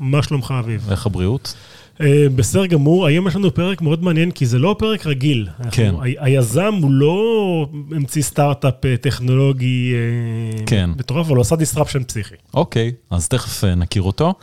מה 0.00 0.22
שלומך, 0.22 0.54
אביב? 0.58 0.82
ואיך 0.86 1.06
הבריאות? 1.06 1.54
אה, 2.00 2.26
בסדר 2.36 2.66
גמור, 2.66 3.06
היום 3.06 3.28
יש 3.28 3.36
לנו 3.36 3.54
פרק 3.54 3.80
מאוד 3.82 4.04
מעניין, 4.04 4.30
כי 4.30 4.46
זה 4.46 4.58
לא 4.58 4.76
פרק 4.78 5.06
רגיל. 5.06 5.48
כן. 5.70 5.84
אנחנו- 5.86 6.02
היזם 6.02 6.74
הוא 6.82 6.90
לא 6.90 7.66
המציא 7.90 8.22
סטארט-אפ 8.22 8.84
אה, 8.84 8.96
טכנולוגי 8.96 9.92
אה, 9.94 10.64
כן. 10.66 10.90
מטורף, 10.90 11.26
אבל 11.26 11.36
הוא 11.36 11.40
עשה 11.40 11.54
disruption 11.56 12.04
פסיכי. 12.06 12.34
אוקיי, 12.54 12.92
אז 13.10 13.28
תכף 13.28 13.64
נכיר 13.64 14.02
אותו. 14.02 14.34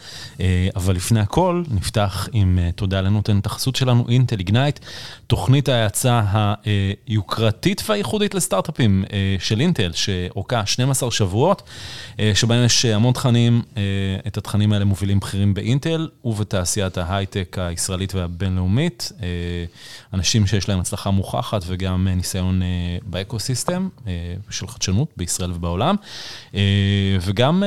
אבל 0.75 0.95
לפני 0.95 1.19
הכל, 1.19 1.63
נפתח 1.71 2.29
עם 2.33 2.59
תודה 2.75 3.01
לנותנת 3.01 3.45
החסות 3.45 3.75
שלנו, 3.75 4.05
אינטל 4.09 4.39
איגנייט, 4.39 4.79
תוכנית 5.27 5.69
ההאצה 5.69 6.21
היוקרתית 7.07 7.83
והייחודית 7.89 8.35
לסטארט-אפים 8.35 9.03
של 9.39 9.59
אינטל, 9.59 9.91
שאורכה 9.93 10.65
12 10.65 11.11
שבועות, 11.11 11.63
שבהם 12.33 12.65
יש 12.65 12.85
המון 12.85 13.13
תכנים, 13.13 13.61
את 14.27 14.37
התכנים 14.37 14.73
האלה 14.73 14.85
מובילים 14.85 15.19
בכירים 15.19 15.53
באינטל 15.53 16.07
ובתעשיית 16.25 16.97
ההייטק 16.97 17.42
הישראלית 17.57 18.15
והבינלאומית. 18.15 19.11
אה, 19.21 19.27
אנשים 20.13 20.47
שיש 20.47 20.69
להם 20.69 20.79
הצלחה 20.79 21.11
מוכחת 21.11 21.61
וגם 21.67 22.07
אה, 22.07 22.15
ניסיון 22.15 22.61
אה, 22.61 22.67
ב 23.05 23.13
eco-system 23.13 23.89
של 24.49 24.67
חדשנות 24.67 25.07
בישראל 25.17 25.51
ובעולם, 25.51 25.95
וגם... 27.21 27.63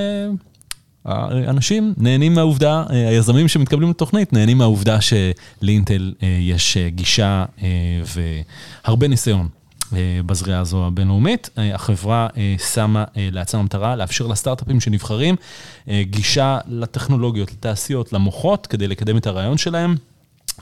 האנשים 1.09 1.95
נהנים 1.97 2.35
מהעובדה, 2.35 2.85
היזמים 2.89 3.49
שמתקבלים 3.49 3.91
לתוכנית 3.91 4.33
נהנים 4.33 4.59
מהעובדה 4.59 4.99
שלאינטל 5.01 6.15
יש 6.41 6.77
גישה 6.77 7.45
והרבה 8.85 9.09
ניסיון. 9.09 9.49
אה, 9.93 10.21
בזריעה 10.27 10.61
הזו 10.61 10.87
הבינלאומית. 10.87 11.51
אה, 11.59 11.75
החברה 11.75 12.29
אה, 12.37 12.55
שמה 12.73 13.05
לעצמה 13.17 13.63
מטרה 13.63 13.97
לאפשר 13.97 14.27
לסטארט-אפים 14.27 14.81
שנבחרים 14.81 15.37
גישה 15.89 16.59
לטכנולוגיות, 16.69 17.53
לתעשיות, 17.53 18.13
למוחות, 18.13 18.67
כדי 18.67 18.89
לקדם 18.89 19.17
את 19.17 19.27
הרעיון 19.27 19.59
שלהם. 19.59 19.95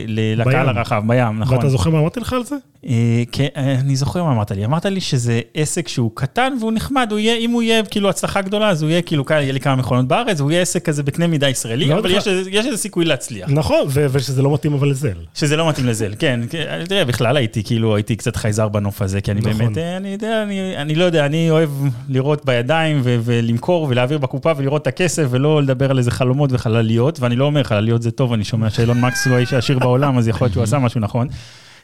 ל- 0.09 0.41
לקהל. 0.41 0.69
הרחב, 0.69 1.03
בים, 1.07 1.39
נכון. 1.39 1.57
ואתה 1.57 1.69
זוכר 1.69 1.91
מה 1.91 1.99
אמרתי 1.99 2.21
לך 2.21 2.33
על 2.33 2.45
זה? 2.45 2.57
אה, 2.87 3.23
כן, 3.33 3.47
אה, 3.57 3.75
אני 3.75 3.97
זוכר 3.97 4.25
מה 4.25 4.33
אמרת 4.33 4.51
לי, 4.51 4.65
אמרת 4.65 4.87
לי 4.87 5.01
שזה 5.01 5.41
עסק 5.55 5.89
שהוא 5.89 6.11
קטן 6.15 6.53
והוא 6.61 6.73
נחמד, 6.73 7.09
הוא 7.11 7.19
יהיה, 7.19 7.37
אם 7.37 7.51
הוא 7.51 7.63
יהיה 7.63 7.83
כאילו 7.85 8.09
הצלחה 8.09 8.41
גדולה, 8.43 8.69
אז 8.69 8.83
הוא 8.83 8.91
יהיה 8.91 9.03
כאילו, 9.03 9.25
יהיה 9.31 9.53
לי 9.53 9.61
כמה 9.61 9.77
מכונות 9.77 10.09
בארץ, 10.09 10.41
והוא 10.41 10.51
יהיה 10.51 10.63
עסק 10.63 10.85
כזה 10.85 11.03
בקנה 11.03 11.27
מידה 11.27 11.49
ישראלי, 11.49 11.85
לא 11.89 11.99
אבל. 11.99 12.11
יש 12.11 12.29
איזה- 12.29 12.77
סיכוי 12.77 13.05
להצליח. 13.05 13.49
נכון, 13.51 13.81
ו- 13.89 14.07
ושזה 14.13 14.43
לא 14.43 14.55
מתאים 14.55 14.73
אבל 14.73 14.89
לזל. 14.91 15.13
שזה 15.35 15.57
לא 15.57 15.69
מתאים 15.69 15.87
לזל, 15.87 16.15
כן, 16.19 16.41
כן, 16.51 16.85
תראה, 16.89 17.05
בכלל 17.05 17.37
הייתי 17.37 17.65
כאילו, 17.65 17.97
הייתי 17.97 18.17
קצת 18.17 18.37
חייזר 18.37 18.69
בנוף 18.69 19.03
הזה, 19.03 19.21
כי 19.21 19.31
אני 19.31 19.41
נכון. 19.41 19.53
באמת, 19.59 19.79
אה, 19.79 19.97
אני 19.97 20.09
יודע, 20.09 20.43
אני, 20.43 20.77
אני 20.77 20.95
לא 20.95 21.05
יודע, 21.05 21.27
אני 21.27 21.51
אוהב 21.51 21.71
לראות 22.09 22.45
בידיים 22.45 23.01
ו- 23.05 23.17
ולמכור 23.25 23.87
ולהעביר 23.91 24.19
בקופה 24.19 24.53
ולראות 24.57 24.83
את 24.83 24.87
הכסף 24.87 25.27
ולא 25.31 25.63
לדבר 25.63 25.91
על 25.91 25.99
איזה 25.99 26.11
חלומות 26.11 26.51
וחלליות, 26.63 27.21
ואני 27.21 27.37
לא 27.37 27.45
אומר 27.45 27.63
חלליות 27.65 28.03
זה 28.03 28.11
טוב, 28.11 28.33
אני 28.33 28.45
שומע 28.45 28.71
שאילון 28.71 29.01
מקס 29.01 29.27
הוא 29.27 29.37
האיש 29.37 29.53
העשיר 29.53 29.79
בעולם, 29.79 30.19
אז 30.19 30.29
יכול 30.29 30.45
להיות 30.45 30.53
שהוא 30.53 30.63
עשה 30.63 30.79
משהו 30.79 31.01
נכון. 31.01 31.29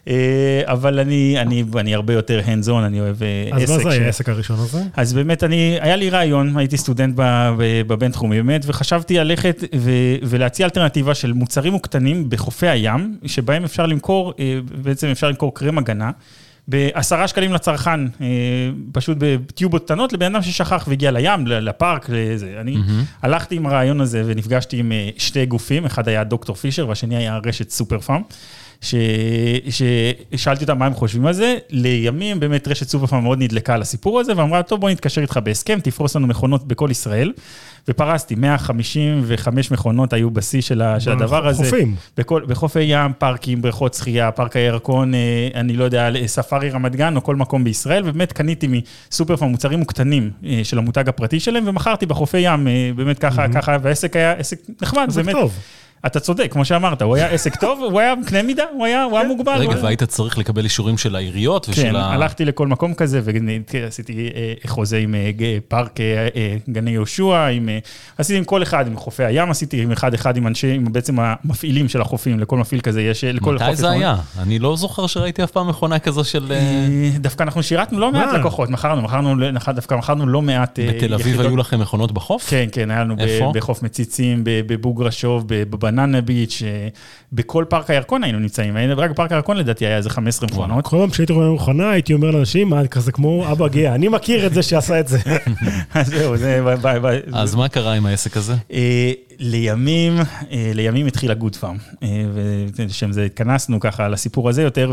אה, 0.08 0.14
אבל 0.64 0.98
אני, 0.98 1.34
אני, 1.40 1.64
אני 1.78 1.94
הרבה 1.94 2.12
יותר 2.14 2.40
hands 2.46 2.66
on, 2.68 2.86
אני 2.86 3.00
אוהב 3.00 3.16
אה, 3.22 3.48
אז 3.56 3.62
עסק. 3.62 3.72
מה 3.72 3.78
זה 3.78 3.84
ש- 3.84 3.86
היה 3.86 4.06
העסק 4.06 4.28
הראשון 4.28 4.56
הזה? 4.58 4.82
אז 4.96 5.12
באמת, 5.12 5.44
אני, 5.44 5.78
היה 5.80 5.96
לי 5.96 6.10
רעיון, 6.10 6.56
הייתי 6.56 6.76
סטודנט 6.76 7.14
בבינתחומי 7.86 8.36
באמת, 8.36 8.64
וחשבתי 8.66 9.18
ללכת 9.18 9.64
ו- 9.76 9.90
ולהציע 10.22 10.66
אלטרנטיבה 10.66 11.14
של 11.14 11.32
מוצרים 11.32 11.72
מוקטנים 11.72 12.30
בחופי 12.30 12.68
הים, 12.68 13.16
שבהם 13.26 13.64
אפשר 13.64 13.86
למכור, 13.86 14.32
אה, 14.38 14.58
בעצם 14.82 15.06
אפשר 15.06 15.28
למכור 15.28 15.54
קרם 15.54 15.78
הגנה. 15.78 16.10
בעשרה 16.68 17.28
שקלים 17.28 17.52
לצרכן, 17.52 18.00
אה, 18.20 18.26
פשוט 18.92 19.16
בטיובות 19.20 19.84
קטנות, 19.84 20.12
לבן 20.12 20.34
אדם 20.34 20.42
ששכח 20.42 20.84
והגיע 20.88 21.10
לים, 21.10 21.46
לפארק, 21.46 22.06
לזה. 22.08 22.56
אני 22.60 22.76
הלכתי 23.22 23.56
עם 23.56 23.66
הרעיון 23.66 24.00
הזה 24.00 24.22
ונפגשתי 24.26 24.76
עם 24.76 24.92
אה, 24.92 25.08
שתי 25.18 25.46
גופים, 25.46 25.84
אחד 25.84 26.08
היה 26.08 26.24
דוקטור 26.24 26.56
פישר 26.56 26.88
והשני 26.88 27.16
היה 27.16 27.38
רשת 27.46 27.70
סופר 27.70 28.00
פארם. 28.00 28.22
ש- 28.84 28.94
ששאלתי 30.34 30.64
אותם 30.64 30.78
מה 30.78 30.86
הם 30.86 30.94
חושבים 30.94 31.26
על 31.26 31.32
זה, 31.32 31.56
לימים 31.70 32.40
באמת 32.40 32.68
רשת 32.68 32.88
סופר 32.88 33.06
פארם 33.06 33.22
מאוד 33.22 33.42
נדלקה 33.42 33.74
על 33.74 33.82
הסיפור 33.82 34.20
הזה, 34.20 34.32
ואמרה, 34.36 34.62
טוב 34.62 34.80
בוא 34.80 34.90
נתקשר 34.90 35.20
איתך 35.20 35.38
בהסכם, 35.44 35.78
תפרוס 35.82 36.16
לנו 36.16 36.26
מכונות 36.26 36.68
בכל 36.68 36.88
ישראל. 36.90 37.32
ופרסתי, 37.88 38.34
155 38.34 39.70
מכונות 39.70 40.12
היו 40.12 40.30
בשיא 40.30 40.60
של, 40.60 40.82
ה- 40.82 41.00
של 41.00 41.12
הדבר 41.12 41.48
הזה. 41.48 41.62
בחופים. 41.62 41.94
בכל, 42.16 42.42
בחופי 42.48 42.80
ים, 42.82 43.10
פארקים, 43.18 43.62
בריכות 43.62 43.94
שחייה, 43.94 44.30
פארק 44.30 44.56
הירקון, 44.56 45.14
אה, 45.14 45.20
אני 45.54 45.72
לא 45.72 45.84
יודע, 45.84 46.08
ספארי 46.26 46.70
רמת 46.70 46.96
גן 46.96 47.16
או 47.16 47.22
כל 47.22 47.36
מקום 47.36 47.64
בישראל, 47.64 48.02
ובאמת 48.06 48.32
קניתי 48.32 48.68
מסופר 49.10 49.36
פארם 49.36 49.50
מוצרים 49.50 49.78
מוקטנים 49.78 50.30
אה, 50.46 50.60
של 50.64 50.78
המותג 50.78 51.08
הפרטי 51.08 51.40
שלהם, 51.40 51.64
ומכרתי 51.66 52.06
בחופי 52.06 52.38
ים, 52.38 52.68
אה, 52.68 52.90
באמת 52.96 53.18
ככה, 53.18 53.48
ככה, 53.54 53.76
והעסק 53.82 54.16
היה 54.16 54.32
עסק 54.32 54.58
נחמד, 54.82 55.08
באמת. 55.14 55.32
טוב. 55.34 55.58
אתה 56.06 56.20
צודק, 56.20 56.52
כמו 56.52 56.64
שאמרת, 56.64 57.02
הוא 57.02 57.16
היה 57.16 57.26
עסק 57.26 57.56
טוב, 57.60 57.80
הוא 57.90 58.00
היה 58.00 58.14
קנה 58.26 58.42
מידה, 58.42 58.64
הוא 58.74 58.86
היה, 58.86 59.04
הוא 59.04 59.18
היה 59.18 59.28
מוגבל. 59.28 59.52
הוא 59.52 59.60
רגע, 59.60 59.70
היה- 59.74 59.84
והיית 59.84 60.02
צריך 60.02 60.38
לקבל 60.38 60.64
אישורים 60.64 60.98
של 60.98 61.16
העיריות 61.16 61.68
ושל 61.68 61.82
כן, 61.82 61.96
ה... 61.96 62.12
הלכתי 62.12 62.44
לכל 62.44 62.66
מקום 62.66 62.94
כזה 62.94 63.20
ועשיתי 63.24 64.30
אה, 64.34 64.52
חוזה 64.66 64.98
עם 64.98 65.14
אה, 65.14 65.30
פארק 65.68 66.00
אה, 66.00 66.28
גני 66.70 66.90
יהושע, 66.90 67.46
עם, 67.46 67.68
אה, 67.68 67.78
עשיתי 68.18 68.38
עם 68.38 68.44
כל 68.44 68.62
אחד, 68.62 68.86
עם 68.86 68.96
חופי 68.96 69.24
הים 69.24 69.50
עשיתי 69.50 69.82
עם 69.82 69.92
אחד 69.92 70.14
אחד 70.14 70.36
עם 70.36 70.46
אנשי, 70.46 70.74
עם 70.74 70.92
בעצם 70.92 71.16
המפעילים 71.20 71.88
של 71.88 72.00
החופים, 72.00 72.40
לכל 72.40 72.58
מפעיל 72.58 72.80
כזה 72.80 73.02
יש, 73.02 73.24
לכל 73.24 73.54
מתי 73.54 73.76
זה 73.76 73.90
היה? 73.90 74.16
אני 74.38 74.58
לא 74.58 74.76
זוכר 74.76 75.06
שראיתי 75.06 75.44
אף 75.44 75.50
פעם 75.50 75.68
מכונה 75.68 75.98
כזו 75.98 76.24
של... 76.24 76.52
דווקא 77.20 77.42
אנחנו 77.42 77.62
שירתנו 77.62 77.98
לא 78.00 78.12
מעט? 78.12 78.34
לקוחות, 78.34 78.70
מכרנו, 78.70 79.02
מכרנו, 79.02 79.34
דווקא 79.74 79.94
מכרנו 79.94 80.26
לא 80.26 80.42
מעט 80.42 80.78
בתל 80.88 81.14
אביב. 81.14 81.40
היו 81.40 81.56
לכם 81.56 81.80
מכונות 81.80 82.12
בחוף? 82.12 82.46
כן, 82.50 82.66
כן, 82.72 82.90
היה 82.90 83.04
לנו? 83.04 83.16
בחוף 83.54 83.82
מציצים, 83.82 84.40
בבוגרשוב, 84.44 85.44
ב- 85.46 85.62
בבננה 85.94 86.20
ביץ', 86.20 86.62
אה, 86.66 86.88
בכל 87.32 87.64
פארק 87.68 87.90
הירקון 87.90 88.24
היינו 88.24 88.38
נמצאים, 88.38 88.76
היינו- 88.76 88.98
רק 88.98 89.10
בפארק 89.10 89.32
הירקון 89.32 89.56
לדעתי 89.56 89.86
היה 89.86 89.96
איזה 89.96 90.10
15 90.10 90.48
מכונות. 90.48 90.84
כל 90.84 90.96
פעם 90.96 91.12
שהייתי 91.12 91.32
רואה 91.32 91.50
מכונה, 91.54 91.90
הייתי 91.90 92.14
אומר 92.14 92.30
לאנשים, 92.30 92.68
מה, 92.68 92.86
כזה 92.86 93.12
כמו 93.12 93.52
אבא 93.52 93.68
גאה, 93.68 93.94
אני 93.94 94.08
מכיר 94.08 94.46
את 94.46 94.54
זה 94.54 94.62
שעשה 94.62 95.00
את 95.00 95.08
זה. 95.08 95.18
אז 95.94 96.06
זהו, 96.06 96.36
זה... 96.36 96.60
ב- 96.66 96.86
ב- 96.86 97.06
ב- 97.06 97.20
אז 97.32 97.54
מה 97.54 97.68
קרה 97.68 97.92
עם 97.94 98.06
העסק 98.06 98.36
הזה? 98.36 98.54
אה, 99.40 99.46
לימים, 99.46 100.18
אה, 100.50 100.70
לימים 100.74 101.06
התחילה 101.06 101.34
גוד 101.34 101.56
פארם, 101.56 101.76
ולשם 102.76 103.12
זה 103.12 103.24
התכנסנו 103.24 103.80
ככה 103.80 104.08
לסיפור 104.08 104.48
הזה 104.48 104.62
יותר, 104.62 104.92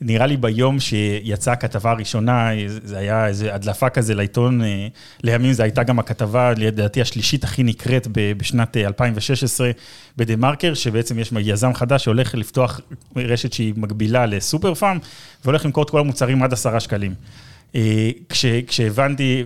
ונראה 0.00 0.26
לי 0.26 0.36
ביום 0.36 0.80
שיצאה 0.80 1.52
הכתבה 1.52 1.90
הראשונה, 1.90 2.52
אה, 2.52 2.64
זה 2.68 2.98
היה 2.98 3.26
איזה 3.26 3.54
הדלפה 3.54 3.88
כזה 3.88 4.14
לעיתון, 4.14 4.62
אה, 4.62 4.86
לימים 5.22 5.52
זו 5.52 5.62
הייתה 5.62 5.82
גם 5.82 5.98
הכתבה, 5.98 6.52
לדעתי 6.56 7.00
השלישית 7.00 7.44
הכי 7.44 7.62
נקראת 7.62 8.08
בשנת 8.12 8.76
אה, 8.76 8.86
2016 8.86 9.70
בדה 10.16 10.36
מרקר, 10.36 10.74
שבעצם 10.74 11.18
יש 11.18 11.32
יזם 11.40 11.74
חדש 11.74 12.04
שהולך 12.04 12.34
לפתוח 12.34 12.80
רשת 13.16 13.52
שהיא 13.52 13.74
מקבילה 13.76 14.26
לסופר 14.26 14.74
פארם, 14.74 14.98
והולך 15.44 15.64
למכור 15.64 15.84
את 15.84 15.90
כל 15.90 16.00
המוצרים 16.00 16.42
עד 16.42 16.52
עשרה 16.52 16.80
שקלים. 16.80 17.14
אה, 17.76 18.10
כש, 18.28 18.46
כשהבנתי, 18.66 19.44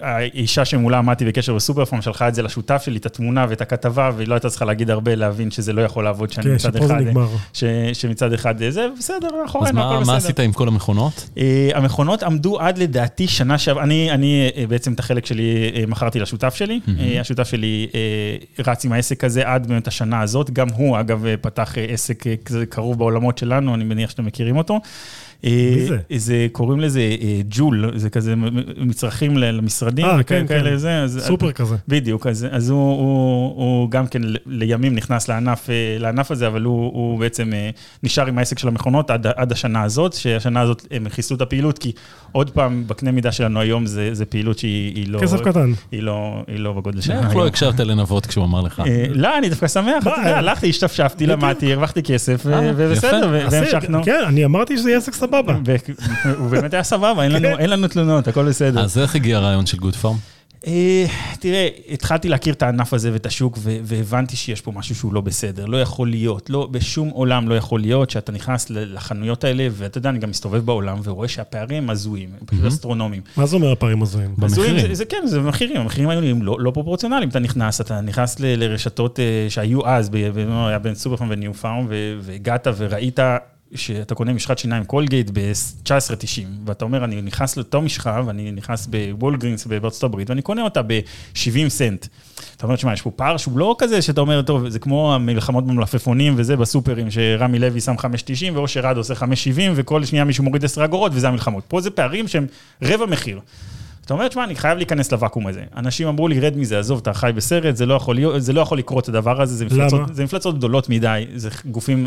האישה 0.00 0.64
שמולה 0.64 0.98
עמדתי 0.98 1.24
בקשר 1.24 1.54
בסופר 1.54 1.84
פארם 1.84 2.02
שלחה 2.02 2.28
את 2.28 2.34
זה 2.34 2.42
לשותף 2.42 2.82
שלי, 2.84 2.98
את 2.98 3.06
התמונה 3.06 3.46
ואת 3.48 3.60
הכתבה, 3.60 4.10
והיא 4.16 4.28
לא 4.28 4.34
הייתה 4.34 4.50
צריכה 4.50 4.64
להגיד 4.64 4.90
הרבה 4.90 5.14
להבין 5.14 5.50
שזה 5.50 5.72
לא 5.72 5.82
יכול 5.82 6.04
לעבוד 6.04 6.32
שאני 6.32 6.44
כן, 6.44 6.54
מצד 6.54 6.74
שפה 6.76 6.86
זה 6.86 6.94
אחד, 6.94 7.02
נגמר. 7.02 7.28
ש, 7.52 7.64
שמצד 7.92 8.32
אחד 8.32 8.58
זה 8.70 8.86
בסדר, 8.98 9.26
אז 9.26 9.32
מאחורינו, 9.42 9.80
הכל 9.80 9.88
מה 9.88 10.00
בסדר. 10.00 10.12
מה 10.12 10.16
עשית 10.16 10.40
עם 10.40 10.52
כל 10.52 10.68
המכונות? 10.68 11.28
אה, 11.38 11.70
המכונות 11.74 12.22
עמדו 12.22 12.60
עד 12.60 12.78
לדעתי 12.78 13.28
שנה 13.28 13.58
שעברה, 13.58 13.82
אני, 13.82 14.10
אני 14.10 14.50
אה, 14.56 14.66
בעצם 14.66 14.92
את 14.92 14.98
החלק 14.98 15.26
שלי 15.26 15.72
מכרתי 15.88 16.20
לשותף 16.20 16.54
שלי, 16.54 16.80
אה, 17.00 17.20
השותף 17.20 17.48
שלי 17.48 17.86
רץ 18.66 18.84
עם 18.84 18.92
העסק 18.92 19.24
הזה 19.24 19.48
עד 19.48 19.66
באמת 19.66 19.88
השנה 19.88 20.20
הזאת, 20.20 20.50
גם 20.50 20.68
הוא 20.68 21.00
אגב 21.00 21.24
פתח 21.40 21.74
עסק 21.88 22.24
כזה 22.44 22.66
קרוב 22.66 22.98
בעולמות 22.98 23.38
שלנו, 23.38 23.74
אני 23.74 23.84
מניח 23.84 24.10
שאתם 24.10 24.24
מכירים 24.24 24.56
אותו. 24.56 24.80
אה, 25.44 25.74
מי 25.76 25.86
זה? 25.86 25.98
זה, 26.16 26.46
קוראים 26.52 26.80
לזה 26.80 27.00
אה, 27.00 27.40
ג'ול, 27.48 27.92
זה 27.94 28.10
כזה 28.10 28.34
מצרכים 28.76 29.36
למשרדים, 29.36 30.06
אה, 30.06 30.16
וכאלה, 30.20 30.46
כן, 30.46 30.64
כן. 30.64 30.76
זה, 30.76 31.02
אז- 31.02 31.20
סופר 31.26 31.52
כזה. 31.52 31.76
בדיוק, 31.88 32.26
אז, 32.26 32.46
אז 32.50 32.70
הוא, 32.70 32.78
הוא, 32.98 33.54
הוא 33.56 33.90
גם 33.90 34.06
כן 34.06 34.22
לימים 34.46 34.94
נכנס 34.94 35.28
לענף, 35.28 35.70
אה, 35.70 35.74
לענף 35.98 36.30
הזה, 36.30 36.46
אבל 36.46 36.62
הוא, 36.62 36.84
הוא 36.94 37.18
בעצם 37.18 37.50
נשאר 38.02 38.26
עם 38.26 38.38
העסק 38.38 38.58
של 38.58 38.68
המכונות 38.68 39.10
עד, 39.10 39.26
עד 39.26 39.52
השנה 39.52 39.82
הזאת, 39.82 40.12
שהשנה 40.12 40.60
הזאת 40.60 40.86
הם 40.90 41.06
חיסלו 41.08 41.36
את 41.36 41.42
הפעילות, 41.42 41.78
כי 41.78 41.92
עוד 42.32 42.50
פעם, 42.50 42.84
בקנה 42.86 43.10
מידה 43.12 43.32
שלנו 43.32 43.60
היום 43.60 43.86
זה, 43.86 44.08
זה 44.12 44.24
פעילות 44.24 44.58
שהיא 44.58 44.94
היא 44.94 45.08
לא, 45.08 45.20
כסף 45.20 45.40
קטן. 45.40 45.72
היא 45.92 46.02
לא, 46.02 46.42
היא 46.46 46.58
לא 46.58 46.72
בגודל 46.72 47.00
שלנו 47.00 47.26
איך. 47.26 47.36
לא 47.36 47.46
הקשבת 47.46 47.80
לנבות 47.80 48.26
כשהוא 48.26 48.44
אמר 48.44 48.60
לך? 48.60 48.82
לא, 49.14 49.38
אני 49.38 49.48
דווקא 49.48 49.68
שמח, 49.68 50.02
אתה 50.02 50.10
יודע, 50.18 50.38
הלכתי, 50.38 50.68
השתפשפתי. 50.68 51.26
למדתי, 51.26 51.72
הרווחתי 51.72 52.02
כסף, 52.02 52.46
ובסדר, 52.76 53.28
והמשכנו. 53.50 54.04
כן, 54.04 54.20
אני 54.26 54.44
אמרתי 54.44 54.78
שזה 54.78 54.88
יהיה 54.88 54.98
עסק 54.98 55.14
סבבה. 55.32 55.56
הוא 56.38 56.48
באמת 56.50 56.74
היה 56.74 56.82
סבבה, 56.82 57.22
אין 57.24 57.32
לנו- 57.32 57.48
כן. 57.48 57.58
אין 57.58 57.70
לנו 57.70 57.88
תלונות, 57.88 58.28
הכל 58.28 58.48
בסדר. 58.48 58.80
אז 58.80 58.98
איך 58.98 59.14
הגיע 59.14 59.36
הרעיון 59.36 59.66
של 59.66 59.76
גוד 59.78 59.96
פארם? 59.96 60.16
אה, 60.66 61.04
תראה, 61.40 61.68
התחלתי 61.90 62.28
להכיר 62.28 62.54
את 62.54 62.62
הענף 62.62 62.94
הזה 62.94 63.12
ואת 63.12 63.26
השוק, 63.26 63.58
והבנתי 63.62 64.36
שיש 64.36 64.60
פה 64.60 64.72
משהו 64.72 64.94
שהוא 64.94 65.12
לא 65.14 65.20
בסדר. 65.20 65.66
לא 65.66 65.80
יכול 65.80 66.08
להיות, 66.10 66.50
לא, 66.50 66.68
בשום 66.70 67.08
עולם 67.08 67.48
לא 67.48 67.54
יכול 67.54 67.80
להיות 67.80 68.10
שאתה 68.10 68.32
נכנס 68.32 68.66
לחנויות 68.70 69.44
האלה, 69.44 69.68
ואתה 69.72 69.98
יודע, 69.98 70.10
אני 70.10 70.18
גם 70.18 70.30
מסתובב 70.30 70.64
בעולם 70.66 71.00
ורואה 71.04 71.28
שהפערים 71.28 71.90
הזויים, 71.90 72.28
הם 72.40 72.46
פשוט 72.46 72.64
אסטרונומיים. 72.64 73.22
מה 73.36 73.46
זה 73.46 73.56
אומר 73.56 73.72
הפערים 73.72 74.02
הזויים? 74.02 74.34
במחירים. 74.38 74.94
זה, 74.94 75.04
כן, 75.04 75.22
זה 75.26 75.40
מחירים, 75.40 75.76
המחירים 75.80 76.08
היו 76.08 76.20
נראים 76.20 76.42
לא, 76.42 76.56
לא 76.60 76.70
פרופורציונליים. 76.70 77.28
אתה 77.28 77.38
נכנס, 77.38 77.80
אתה 77.80 78.00
נכנס 78.00 78.40
ל- 78.40 78.64
לרשתות 78.64 79.20
אה, 79.20 79.24
שהיו 79.48 79.86
אז, 79.86 80.08
ב- 80.10 80.16
ב- 80.34 80.66
היה 80.68 80.78
בין 80.78 80.94
סופר 80.94 81.16
פארם 81.16 81.28
וניו 81.30 81.54
פארם, 81.54 81.86
ו- 81.88 82.18
והגעת 82.20 82.66
וראית 82.76 83.18
שאתה 83.74 84.14
קונה 84.14 84.32
משחת 84.32 84.58
שיניים 84.58 84.84
קולגייט 84.84 85.30
ב-19.90, 85.32 86.46
ואתה 86.66 86.84
אומר, 86.84 87.04
אני 87.04 87.22
נכנס 87.22 87.56
לאותו 87.56 87.82
משחה, 87.82 88.22
ואני 88.26 88.52
נכנס 88.52 88.86
בוולגרינס 88.86 89.66
בארצות 89.66 90.02
הברית, 90.02 90.30
ואני 90.30 90.42
קונה 90.42 90.62
אותה 90.62 90.82
ב-70 90.82 91.68
סנט. 91.68 92.06
אתה 92.56 92.66
אומר, 92.66 92.76
שמע, 92.76 92.92
יש 92.92 93.02
פה 93.02 93.10
פער 93.10 93.36
שהוא 93.36 93.58
לא 93.58 93.76
כזה 93.78 94.02
שאתה 94.02 94.20
אומר, 94.20 94.42
טוב, 94.42 94.68
זה 94.68 94.78
כמו 94.78 95.14
המלחמות 95.14 95.66
במלפפונים 95.66 96.34
וזה 96.36 96.56
בסופרים, 96.56 97.10
שרמי 97.10 97.58
לוי 97.58 97.80
שם 97.80 97.94
5.90 97.98 98.04
ואושר 98.54 98.86
עד 98.86 98.96
עושה 98.96 99.14
5.70, 99.14 99.24
וכל 99.74 100.04
שנייה 100.04 100.24
מישהו 100.24 100.44
מוריד 100.44 100.64
10 100.64 100.84
אגורות, 100.84 101.12
וזה 101.14 101.28
המלחמות. 101.28 101.64
פה 101.68 101.80
זה 101.80 101.90
פערים 101.90 102.28
שהם 102.28 102.46
רבע 102.82 103.06
מחיר. 103.06 103.40
אתה 104.04 104.14
אומר, 104.14 104.28
תשמע, 104.28 104.44
אני 104.44 104.54
חייב 104.54 104.78
להיכנס 104.78 105.12
לוואקום 105.12 105.46
הזה. 105.46 105.62
אנשים 105.76 106.08
אמרו 106.08 106.28
לי, 106.28 106.40
רד 106.40 106.56
מזה, 106.56 106.78
עזוב, 106.78 106.98
אתה 107.02 107.12
חי 107.12 107.30
בסרט, 107.34 107.76
זה 107.76 107.86
לא 107.86 107.94
יכול, 107.94 108.14
להיות, 108.14 108.42
זה 108.42 108.52
לא 108.52 108.60
יכול 108.60 108.78
לקרות 108.78 109.08
הדבר 109.08 109.42
הזה, 109.42 109.54
זה 109.56 109.64
מפלצות, 109.64 110.00
למה? 110.00 110.12
זה 110.12 110.24
מפלצות 110.24 110.58
גדולות 110.58 110.88
מדי, 110.88 111.24
זה 111.34 111.48
גופים, 111.70 112.06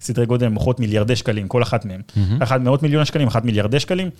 סדרי 0.00 0.26
גודל 0.26 0.48
מוכרות 0.48 0.80
מיליארדי 0.80 1.16
שקלים, 1.16 1.48
כל 1.48 1.62
אחת 1.62 1.84
מהם. 1.84 2.00
אחת 2.40 2.60
מאות 2.60 2.82
מיליון 2.82 3.04
שקלים, 3.04 3.28
אחת 3.28 3.44
מיליארדי 3.44 3.80
שקלים. 3.80 4.10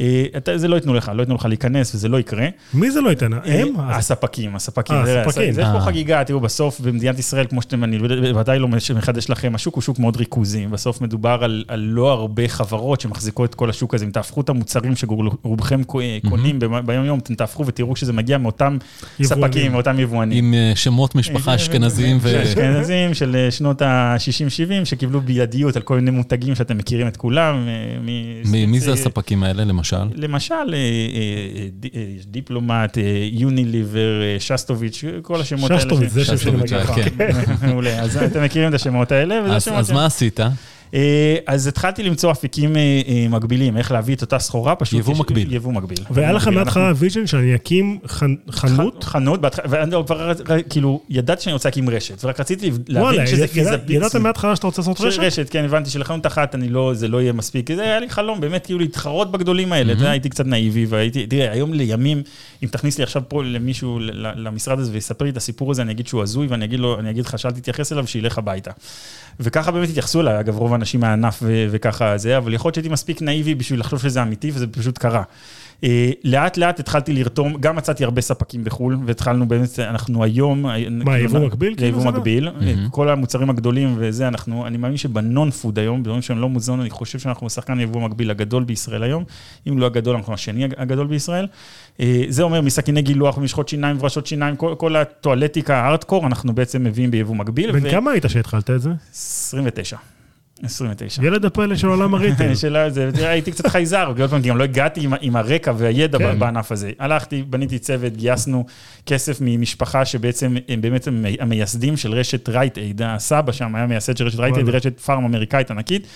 אה, 0.00 0.24
אתה, 0.36 0.58
זה 0.58 0.68
לא 0.68 0.74
ייתנו 0.74 0.94
לך, 0.94 1.12
לא 1.14 1.22
ייתנו 1.22 1.34
לך 1.34 1.44
להיכנס 1.44 1.94
וזה 1.94 2.08
לא 2.08 2.20
יקרה. 2.20 2.46
מי 2.74 2.90
זה 2.90 3.00
לא 3.00 3.10
ייתן? 3.10 3.32
הם? 3.32 3.40
אה, 3.80 3.96
הספקים, 3.96 4.56
הספקים. 4.56 4.96
אה, 4.96 5.04
זה- 5.06 5.22
הספקים. 5.22 5.52
זה 5.52 5.60
יש 5.62 5.68
פה 5.72 5.76
אה. 5.76 5.80
חגיגה, 5.80 6.24
תראו, 6.24 6.40
בסוף 6.40 6.80
במדינת 6.80 7.18
ישראל, 7.18 7.46
כמו 7.46 7.62
שאתם, 7.62 7.84
אני 7.84 7.98
בוודאי 8.32 8.58
לא 8.58 8.68
מחדש 8.68 9.30
לכם, 9.30 9.54
השוק 9.54 9.74
הוא 9.74 9.82
שוק 9.82 9.98
מאוד 9.98 10.16
ריכוזי. 10.16 10.66
בסוף 10.66 11.00
מדובר 11.00 11.38
על, 11.44 11.64
על 11.68 11.80
לא 11.80 12.12
הרבה 12.12 12.48
חברות 12.48 13.00
שמחזיקות 13.00 13.50
את 13.50 13.54
כל 13.54 13.70
השוק 13.70 13.94
הזה. 13.94 14.04
אם 14.04 14.10
תהפכו 14.10 14.40
את 14.40 14.48
המוצרים 14.48 14.96
שרובכם 14.96 15.82
קונים 16.28 16.58
ב- 16.68 16.86
ביום-יום, 16.86 17.18
אתם 17.18 17.34
תהפכו 17.34 17.66
ותראו 17.66 17.96
שזה 17.96 18.12
מגיע 18.12 18.38
מאותם. 18.38 18.78
ספקים, 19.22 19.72
מאותם 19.72 20.00
יבואנים. 20.00 20.44
עם 20.44 20.54
אה, 20.54 20.72
שמות 20.74 21.14
משפחה 21.14 21.54
אשכנזיים 21.54 22.18
ו... 22.20 22.42
אשכנזים 22.42 23.14
של 23.14 23.36
אה, 23.36 23.50
שנות 23.50 23.82
ה-60-70, 23.82 24.84
שקיבלו 24.84 25.20
בלעדיות 25.20 25.76
על 25.76 25.82
כל 25.82 25.94
מיני 25.94 26.10
מותגים 26.10 26.54
שאתם 26.54 26.78
מכירים 26.78 27.08
את 27.08 27.16
כולם. 27.16 27.68
אה, 27.68 28.66
מי 28.66 28.80
זה 28.80 28.92
הספקים 28.92 29.42
האלה, 29.42 29.64
למשל? 29.64 29.96
למשל, 30.14 30.54
אה, 30.54 30.74
אה, 30.74 30.78
אה, 31.94 32.04
דיפלומט, 32.26 32.98
אה, 32.98 33.02
יוניליבר, 33.32 34.22
אה, 34.22 34.36
שסטוביץ', 34.40 35.04
כל 35.22 35.40
השמות 35.40 35.70
האלה. 35.70 35.80
שסטוביץ', 35.82 36.10
זה 36.10 36.24
שם 36.24 36.60
מגיע 36.60 36.78
לך. 36.78 36.90
כן. 36.90 37.28
מעולה, 37.68 38.00
אז 38.00 38.16
אתם 38.16 38.44
מכירים 38.44 38.68
את 38.68 38.74
השמות 38.74 39.12
האלה, 39.12 39.40
וזה 39.44 39.76
אז 39.76 39.90
מה 39.90 40.06
עשית? 40.06 40.40
אה, 40.94 41.00
אז 41.46 41.66
התחלתי 41.66 42.02
למצוא 42.02 42.30
אפיקים 42.32 42.76
אה, 42.76 42.80
אה, 43.08 43.26
מקבילים, 43.30 43.76
איך 43.76 43.92
להביא 43.92 44.14
את 44.16 44.22
אותה 44.22 44.38
סחורה, 44.38 44.74
פשוט... 44.74 44.98
יבוא 44.98 45.12
יש- 45.14 45.20
מקביל. 45.20 45.52
יבוא 45.52 45.72
מקביל. 45.72 45.98
והיה 46.10 46.32
לך. 46.32 46.48
מההתחלה 46.48 46.92
vision 46.96 47.26
שאני 47.26 47.54
אקים 47.54 47.98
חנ- 48.06 48.20
חנות? 48.50 49.04
ח- 49.04 49.08
חנות, 49.08 49.40
בהתח- 49.40 49.58
ואני 49.68 49.90
לא, 49.90 50.02
כבר 50.06 50.32
כאילו, 50.70 51.00
ידעתי 51.08 51.42
שאני 51.42 51.52
רוצה 51.52 51.68
להקים 51.68 51.90
רשת, 51.90 52.24
ורק 52.24 52.40
רציתי 52.40 52.70
וואלה, 52.90 53.10
להבין 53.10 53.26
שזה 53.26 53.36
ידע- 53.44 53.46
feasibility. 53.52 53.92
ידעת 53.92 54.16
מההתחלה 54.16 54.56
שאתה 54.56 54.66
רוצה 54.66 54.80
לעשות 54.82 55.00
רשת? 55.00 55.18
רשת, 55.18 55.46
כן, 55.50 55.64
הבנתי 55.64 55.90
שלחנות 55.90 56.26
אחת 56.26 56.54
אני 56.54 56.68
לא, 56.68 56.92
זה 56.94 57.08
לא 57.08 57.22
יהיה 57.22 57.32
מספיק, 57.32 57.72
זה 57.74 57.82
היה 57.82 58.00
לי 58.00 58.10
חלום, 58.10 58.40
באמת 58.40 58.66
כאילו 58.66 58.78
להתחרות 58.78 59.32
בגדולים 59.32 59.72
האלה, 59.72 59.92
אתה 59.92 60.00
יודע, 60.00 60.10
הייתי 60.10 60.28
קצת 60.28 60.46
נאיבי, 60.46 60.86
והייתי, 60.88 61.26
תראה, 61.26 61.52
היום 61.52 61.72
לימים, 61.74 62.22
אם 62.62 62.68
תכניס 62.68 62.98
לי 62.98 63.04
עכשיו 63.04 63.22
פה 63.28 63.44
למישהו, 63.44 63.98
למשרד 64.36 64.78
הזה 64.78 64.92
ויספר 64.92 65.24
לי 65.24 65.30
את 65.30 65.36
הסיפור 65.36 65.70
הזה, 65.70 65.82
אני 65.82 65.92
אגיד 65.92 66.06
שהוא 66.06 66.22
הזוי, 66.22 66.46
ואני 66.46 66.64
אגיד 66.64 66.80
לו, 66.80 66.98
אני 66.98 67.10
אגיד 67.10 67.24
לך, 67.26 67.38
שאל 67.38 67.50
תתייחס 67.50 67.92
אליו, 67.92 68.06
שילך 68.06 68.38
הביתה. 68.38 68.70
וככה 69.40 69.70
באמת 69.70 69.88
התייחסו 69.88 70.20
אליי, 70.20 70.40
אגב, 70.40 70.56
רוב 70.56 70.72
האנשים 70.72 71.00
מהענף 71.00 71.42
וככה 71.70 72.18
זה, 72.18 72.36
אבל 72.36 72.54
יכול 72.54 72.68
להיות 72.68 72.74
שהייתי 72.74 72.88
מספיק 72.88 73.22
נאיבי 73.22 73.54
בשביל 73.54 73.80
לחשוב 73.80 74.00
שזה 74.00 74.22
אמיתי, 74.22 74.50
וזה 74.54 74.66
פשוט 74.66 74.98
קרה. 74.98 75.22
אה, 75.84 76.10
לאט 76.24 76.56
לאט 76.56 76.80
התחלתי 76.80 77.12
לרתום, 77.12 77.56
גם 77.60 77.76
מצאתי 77.76 78.04
הרבה 78.04 78.20
ספקים 78.20 78.64
בחו"ל, 78.64 78.98
והתחלנו 79.04 79.48
באמת, 79.48 79.78
אנחנו 79.78 80.24
היום... 80.24 80.62
מה, 80.90 81.18
יבוא 81.18 81.40
מקביל? 81.40 81.74
כאילו 81.74 81.88
יבוא 81.88 82.02
זה? 82.02 82.08
מקביל, 82.08 82.50
כל 82.90 83.08
המוצרים 83.08 83.50
הגדולים 83.50 83.94
וזה, 83.98 84.28
אנחנו, 84.28 84.66
אני 84.66 84.76
מאמין 84.76 84.96
שבנון 84.96 85.50
פוד 85.50 85.78
היום, 85.78 86.02
דברים 86.02 86.22
שהם 86.22 86.38
לא 86.38 86.48
מוזיאון, 86.48 86.80
אני 86.80 86.90
חושב 86.90 87.18
שאנחנו 87.18 87.50
שחקן 87.50 87.80
יבוא 87.80 88.00
מקביל 88.00 88.30
הגדול 88.30 88.64
בישראל 88.64 89.02
היום, 89.02 89.24
אם 89.68 89.78
לא 89.78 89.86
הגדול, 89.86 90.16
אנחנו 90.16 90.34
השני 90.34 90.64
הגדול 90.76 91.06
בישראל. 91.06 91.46
אה, 92.00 92.24
זה 92.28 92.42
אומר 92.42 92.60
מסכיני 92.60 93.02
גילוח, 93.02 93.38
משחות 93.38 93.68
שיניים, 93.68 93.98
ברשות 93.98 94.26
שיניים, 94.26 94.56
כל, 94.56 94.74
כל 94.78 94.96
הטואלטיקה 94.96 95.76
הארדקור, 95.76 96.26
אנחנו 96.26 96.54
בעצם 96.54 96.84
מביאים 96.84 97.10
ביבוא 97.10 97.36
מקביל. 97.36 97.72
בן 97.72 97.90
כמה 97.90 98.10
היית 98.10 98.24
שהתחלת 98.28 98.70
את 98.70 98.80
זה? 98.82 98.90
29. 99.12 99.96
29. 100.64 101.22
ילד 101.24 101.44
הפלא 101.44 101.76
של 101.76 101.86
עולם 101.88 102.14
ה 102.14 102.18
retail. 102.18 102.44
הייתי 103.28 103.50
קצת 103.52 103.66
חייזר, 103.66 104.12
כי 104.16 104.20
עוד 104.22 104.30
פעם, 104.30 104.42
גם 104.42 104.56
לא 104.58 104.64
הגעתי 104.64 105.00
עם, 105.04 105.12
עם 105.20 105.36
הרקע 105.36 105.72
והידע 105.76 106.18
כן. 106.18 106.38
בענף 106.38 106.72
הזה. 106.72 106.90
הלכתי, 106.98 107.42
בניתי 107.42 107.78
צוות, 107.78 108.16
גייסנו 108.16 108.66
כסף 109.06 109.38
ממשפחה 109.40 110.04
שבעצם, 110.04 110.56
הם 110.68 110.80
באמת 110.80 111.06
המי- 111.06 111.36
המייסדים 111.40 111.96
של 111.96 112.12
רשת 112.12 112.48
רייט 112.48 112.78
אייד, 112.78 113.02
הסבא 113.04 113.52
שם 113.52 113.74
היה 113.74 113.86
מייסד 113.86 114.16
של 114.16 114.26
רשת 114.26 114.38
רייט 114.38 114.54
אייד. 114.56 114.68
רשת 114.68 115.00
פארם 115.00 115.24
אמריקאית 115.24 115.70
ענקית. 115.70 116.06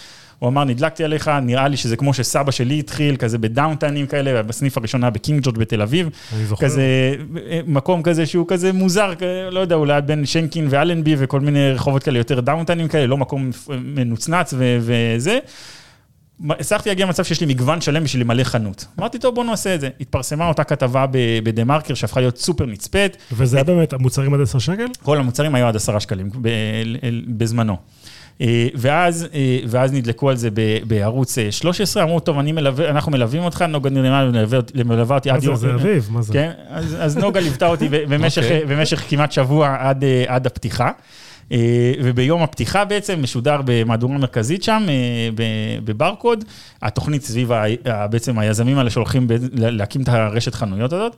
הוא 0.43 0.49
אמר, 0.49 0.65
נדלקתי 0.65 1.05
עליך, 1.05 1.31
נראה 1.43 1.69
לי 1.69 1.77
שזה 1.77 1.97
כמו 1.97 2.15
שסבא 2.15 2.51
שלי 2.51 2.79
התחיל, 2.79 3.17
כזה 3.17 3.39
ב 3.39 3.45
downtown 3.45 3.94
ים 3.94 4.07
כאלה, 4.07 4.43
בסניף 4.43 4.79
הראשון 4.79 5.05
היה 5.05 5.11
בקינג 5.11 5.41
ג'ורג' 5.43 5.59
בתל 5.59 5.83
אביב. 5.83 6.09
אני 6.37 6.47
זוכר. 6.47 6.67
כזה, 6.67 6.83
אה, 7.51 7.61
מקום 7.67 8.03
כזה 8.03 8.27
שהוא 8.27 8.49
כזה 8.49 8.73
מוזר, 8.73 9.13
לא 9.51 9.61
יודע, 9.61 9.77
אולי 9.77 10.03
בין 10.03 10.27
שנקין 10.27 10.67
ואלנבי 10.71 11.15
וכל 11.19 11.41
מיני 11.41 11.71
רחובות 11.73 12.03
כאלה, 12.03 12.19
יותר 12.19 12.41
דאונטיינים 12.41 12.89
כאלה, 12.89 13.07
לא 13.07 13.17
מקום 13.17 13.51
מנוצנץ 13.69 14.55
ו- 14.57 14.79
וזה. 14.81 15.39
הצלחתי 16.51 16.89
להגיע 16.89 17.07
למצב 17.07 17.25
שיש 17.25 17.41
לי 17.41 17.47
מגוון 17.47 17.81
שלם 17.81 18.05
בשביל 18.05 18.23
למלא 18.23 18.45
חנות. 18.45 18.85
אמרתי, 18.99 19.19
טוב, 19.19 19.35
בוא 19.35 19.45
נעשה 19.45 19.75
את 19.75 19.81
זה. 19.81 19.89
התפרסמה 20.01 20.49
אותה 20.49 20.65
כתבה 20.65 21.07
בדה 21.45 21.65
מרקר 21.65 21.95
שהפכה 21.95 22.21
להיות 22.21 22.39
סופר 22.39 22.67
נצפית, 22.67 23.17
וזה 23.33 23.57
היה 23.57 23.65
באמת 23.65 23.93
המוצרים 23.93 24.35
עד 24.35 24.41
10 24.41 24.59
שקל? 24.59 24.87
כל 25.03 25.19
המוצרים 25.19 25.55
היו 25.55 25.67
עד 25.67 25.77
עשרה 25.77 26.01
שקלים 26.01 26.31
ב- 26.43 26.49
בזמנו. 27.37 27.77
אה, 28.41 28.69
ואז, 28.75 29.27
אה, 29.35 29.59
ואז 29.69 29.93
נדלקו 29.93 30.31
על 30.31 30.37
זה 30.37 30.49
בערוץ 30.87 31.39
אה, 31.39 31.53
13, 31.53 32.03
אמרו, 32.03 32.21
טוב, 32.21 32.39
אני 32.39 32.53
מלווה, 32.53 32.91
אנחנו 32.91 33.13
מלווים 33.13 33.43
אותך, 33.43 33.63
נוגה 33.63 33.91
נראה 33.91 34.25
מלווה 34.31 34.59
אותי- 34.59 34.83
מלווה 34.83 35.17
אותי 35.17 35.29
מה 35.29 35.35
עד 35.35 35.41
זה, 35.41 35.47
יום... 35.47 35.57
זה 35.57 35.75
אביב, 35.75 36.09
מה 36.11 36.23
זה? 36.23 36.33
כן, 36.33 36.51
אז, 36.69 36.97
אז 37.01 37.17
נוגה 37.19 37.41
ליוותה 37.41 37.67
אותי 37.67 37.89
במשך, 37.89 38.43
אוקיי. 38.43 38.65
במשך 38.65 39.05
כמעט 39.09 39.33
שבוע 39.33 39.77
עד, 39.79 40.05
אה, 40.05 40.25
עד 40.27 40.47
הפתיחה. 40.47 40.91
אה, 41.53 41.59
וביום 42.03 42.43
הפתיחה 42.43 42.85
בעצם 42.85 43.23
משודר 43.23 43.61
במהדורה 43.65 44.19
מרכזית 44.19 44.63
שם, 44.63 44.87
אה, 44.89 44.95
בברקוד, 45.85 46.45
התוכנית 46.83 47.23
סביב 47.23 47.51
בעצם 48.11 48.39
היזמים 48.39 48.79
האלה 48.79 48.91
שהולכים 48.91 49.27
להקים 49.53 50.03
את 50.03 50.09
הרשת 50.09 50.55
חנויות 50.55 50.93
הזאת. 50.93 51.17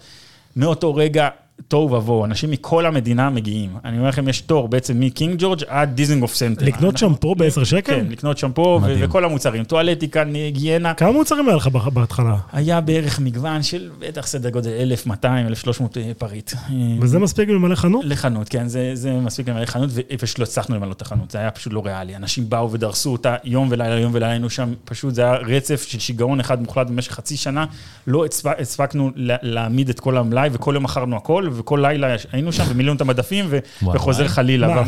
מאותו 0.56 0.94
רגע 0.94 1.28
תוהו 1.68 1.92
ובוהו, 1.92 2.24
אנשים 2.24 2.50
מכל 2.50 2.86
המדינה 2.86 3.30
מגיעים. 3.30 3.70
אני 3.84 3.98
אומר 3.98 4.08
לכם, 4.08 4.28
יש 4.28 4.40
תור 4.40 4.68
בעצם 4.68 5.00
מקינג 5.00 5.34
ג'ורג' 5.38 5.62
עד 5.68 5.94
דיזנגוף 5.94 6.34
סנטר. 6.34 6.66
לקנות 6.66 6.96
שמפו 6.98 7.34
ב-10 7.34 7.64
שקל? 7.64 7.80
כן, 7.94 8.06
לקנות 8.10 8.38
שמפו 8.38 8.80
וכל 8.84 9.24
המוצרים, 9.24 9.64
טואלטיקה, 9.64 10.22
היגיינה. 10.34 10.94
כמה 10.94 11.12
מוצרים 11.12 11.48
היה 11.48 11.56
לך 11.56 11.66
בהתחלה? 11.68 12.36
היה 12.52 12.80
בערך 12.80 13.20
מגוון 13.20 13.62
של 13.62 13.90
בטח 13.98 14.26
סדר 14.26 14.50
גודל 14.50 14.70
1,200, 14.70 15.46
1,300 15.46 15.96
אה, 15.98 16.12
פריט. 16.18 16.52
וזה 17.00 17.18
מספיק 17.18 17.48
למלא 17.48 17.74
חנות? 17.74 18.04
לחנות, 18.04 18.48
כן, 18.48 18.68
זה, 18.68 18.90
זה 18.94 19.12
מספיק 19.12 19.48
למלא 19.48 19.64
חנות, 19.66 19.90
ופשוט 19.94 20.38
לא 20.38 20.44
הצלחנו 20.44 20.76
למלא 20.76 20.92
את 20.92 21.02
החנות, 21.02 21.30
זה 21.30 21.38
היה 21.38 21.50
פשוט 21.50 21.72
לא 21.72 21.82
ריאלי. 21.84 22.16
אנשים 22.16 22.50
באו 22.50 22.72
ודרסו 22.72 23.12
אותה 23.12 23.36
יום 23.44 23.68
ולילה, 23.70 23.98
יום 24.00 24.10
ולילה, 24.14 24.30
היינו 24.30 24.50
שם, 24.50 24.74
פשוט 24.84 25.14
זה 25.14 25.22
היה 25.22 25.32
רצף 25.34 25.84
של 25.88 25.98
שיגעון 25.98 26.40
אחד 26.40 26.62
מוחלט 26.62 26.86
במשך 26.86 27.12
חצי 27.12 27.36
שנה. 27.36 27.64
לא 28.06 28.24
הספק- 28.26 28.60
הספקנו 28.60 29.10
לה- 29.16 29.36
להעמיד 29.42 29.88
את 29.88 30.00
כל 30.00 30.16
המלאי, 30.16 30.48
וכל 30.52 30.72
יום 30.74 30.84
מכרנו 30.84 31.16
הכל, 31.16 31.43
וכל 31.52 31.78
לילה 31.82 32.14
היינו 32.32 32.52
שם 32.52 32.64
ומילאנו 32.68 32.96
את 32.96 33.00
המדפים, 33.00 33.44
ו-. 33.48 33.58
וחוזר 33.94 34.28
חלילה. 34.28 34.82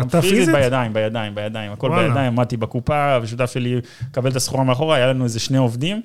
אתה 0.00 0.22
פיזית? 0.22 0.54
בידיים, 0.54 0.92
בידיים, 0.92 1.34
בידיים, 1.34 1.72
הכל. 1.72 1.88
בידיים, 1.88 2.26
עמדתי 2.38 2.56
בקופה, 2.56 3.18
ושותף 3.22 3.50
שלי 3.52 3.80
מקבל 4.10 4.30
את 4.30 4.36
הסחורה 4.36 4.64
מאחורה, 4.64 4.96
היה 4.96 5.06
לנו 5.06 5.24
איזה 5.24 5.40
שני 5.40 5.58
עובדים. 5.58 6.02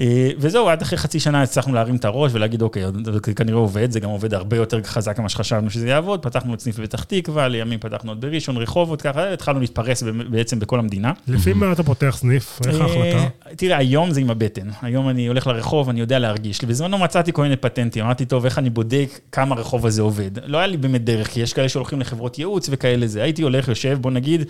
אה, 0.00 0.30
וזהו, 0.38 0.68
עד 0.68 0.82
אחרי 0.82 0.98
חצי 0.98 1.20
שנה 1.20 1.42
הצלחנו 1.42 1.74
להרים 1.74 1.96
את 1.96 2.04
הראש 2.04 2.32
ולהגיד, 2.34 2.62
אוקיי, 2.62 2.82
זה 3.04 3.34
כנראה 3.34 3.58
עובד, 3.58 3.90
זה 3.90 4.00
גם 4.00 4.10
עובד 4.10 4.34
הרבה 4.34 4.56
יותר 4.56 4.82
חזק 4.82 5.18
ממה 5.18 5.28
שחשבנו 5.28 5.70
שזה 5.70 5.88
יעבוד. 5.88 6.22
פתחנו 6.22 6.52
עוד 6.52 6.60
סניף 6.60 6.80
בפתח 6.80 7.04
תקווה, 7.04 7.48
לימים 7.48 7.78
פתחנו 7.78 8.10
עוד 8.10 8.20
בראשון, 8.20 8.56
רחובות, 8.56 9.02
ככה, 9.02 9.32
התחלנו 9.32 9.60
להתפרס 9.60 10.02
בעצם 10.30 10.58
בכל 10.58 10.78
המדינה. 10.78 11.12
לפי 11.28 11.52
מה 11.52 11.72
אתה 11.72 11.82
פותח 11.82 12.16
סניף? 12.18 12.60
איך 12.66 12.80
ההחלטה? 12.80 13.18
אה, 13.18 13.54
תראה, 13.56 13.76
היום 13.76 14.10
זה 14.10 14.20
עם 14.20 14.30
הבטן. 14.30 14.68
היום 14.82 15.08
אני 15.08 15.26
הולך 15.26 15.46
לרחוב, 15.46 15.88
אני 15.88 16.00
יודע 16.00 16.18
להרגיש. 16.18 16.64
בזמנו 16.64 16.98
מצאתי 16.98 17.32
כל 17.32 17.42
מיני 17.42 17.56
פטנטים, 17.56 18.04
אמרתי, 18.04 18.24
טוב, 18.24 18.44
איך 18.44 18.58
אני 18.58 18.70
בודק 18.70 19.20
כמה 19.32 19.54
הרחוב 19.54 19.86
הזה 19.86 20.02
עובד? 20.02 20.30
לא 20.46 20.58
היה 20.58 20.66
לי 20.66 20.76
באמת 20.76 21.04
דרך, 21.04 21.28
כי 21.28 21.40
יש 21.40 21.52
כאלה 21.52 21.68
שהולכים 21.68 22.00
לחברות 22.00 22.38
ייעוץ 22.38 22.68
וכאלה 22.72 23.06
זה. 23.06 23.22
הייתי 23.22 23.42
הולך, 23.42 23.68
יושב, 23.68 23.98
בוא 24.00 24.10
נגיד, 24.10 24.44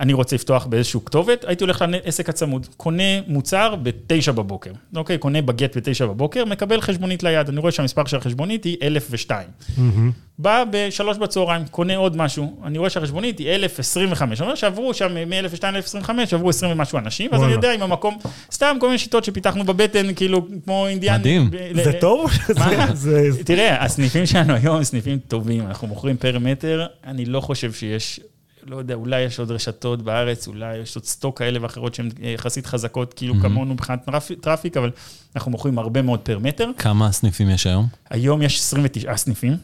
אני 0.00 0.12
רוצה 0.12 0.36
לפתוח 0.36 0.66
באיזשהו 0.66 1.04
כתובת, 1.04 1.44
הייתי 1.48 1.64
הולך 1.64 1.84
לעסק 1.88 2.28
הצמוד, 2.28 2.66
קונה 2.76 3.02
מוצר 3.26 3.74
בתשע 3.82 4.32
בבוקר. 4.32 4.70
אוקיי, 4.96 5.18
קונה 5.18 5.42
בגט 5.42 5.76
בתשע 5.76 6.06
בבוקר, 6.06 6.44
מקבל 6.44 6.80
חשבונית 6.80 7.22
ליד, 7.22 7.48
אני 7.48 7.60
רואה 7.60 7.72
שהמספר 7.72 8.04
של 8.04 8.16
החשבונית 8.16 8.64
היא 8.64 8.76
1002. 8.82 9.48
מהמם. 9.78 10.10
בא 10.38 10.64
בשלוש 10.70 11.18
בצהריים, 11.18 11.62
קונה 11.70 11.96
עוד 11.96 12.16
משהו, 12.16 12.60
אני 12.64 12.78
רואה 12.78 12.90
שהחשבונית 12.90 13.38
היא 13.38 13.48
1025, 13.50 14.38
זאת 14.38 14.44
אומרת 14.44 14.56
שעברו 14.56 14.94
שם 14.94 15.14
מ-1002 15.14 15.64
ל-1025, 15.72 16.10
עברו 16.32 16.48
20 16.50 16.72
ומשהו 16.72 16.98
אנשים, 16.98 17.34
אז 17.34 17.42
אני. 17.42 17.52
יודע 17.52 17.74
אם 17.74 17.82
המקום, 17.82 18.18
סתם 18.52 18.76
כל 18.80 18.86
מיני 18.86 18.98
שיטות 18.98 19.24
שפיתחנו 19.24 19.64
בבטן, 19.64 20.14
כאילו, 20.14 20.46
כמו 20.64 20.86
אינדיאן. 20.86 21.20
מדהים. 21.20 21.50
ב- 21.50 21.82
זה 21.84 21.90
ל- 21.90 22.00
טוב? 22.00 22.30
זה- 22.94 23.30
תראה, 23.44 23.84
הסניפים 23.84 24.26
שלנו 24.26 24.54
היום 24.54 24.76
הם 24.76 24.84
סניפים 24.84 25.18
טובים, 25.28 25.66
אנחנו 25.66 25.88
מוכרים 25.88 26.16
פר 26.16 26.38
מטר, 26.38 26.86
אני 27.06 27.24
לא 27.24 27.40
חושב 27.40 27.72
שיש, 27.72 28.20
לא 28.66 28.76
יודע, 28.76 28.94
אולי 28.94 29.20
יש 29.20 29.38
עוד 29.38 29.50
רשתות 29.50 30.02
בארץ, 30.02 30.48
אולי 30.48 30.76
יש 30.76 30.96
עוד 30.96 31.04
סטוק 31.04 31.38
כאלה 31.38 31.62
ואחרות 31.62 31.94
שהן 31.94 32.08
אה, 32.22 32.28
יחסית 32.30 32.66
חזקות, 32.66 33.14
כאילו 33.14 33.34
כמונו 33.42 33.74
מבחינת 33.74 34.08
traf- 34.08 34.40
traffic, 34.40 34.76
אבל 34.76 34.90
אנחנו 35.36 35.50
מוכרים 35.50 35.78
הרבה 35.78 36.02
מאוד 36.02 36.20
פר 36.20 36.38
מטר. 36.38 36.70
כמה 36.78 37.12
סניפים 37.12 37.50
יש 37.50 37.66
היום? 37.66 37.86
היום 38.10 38.42
יש 38.42 38.58
29 38.58 39.16
סניפים. 39.16 39.56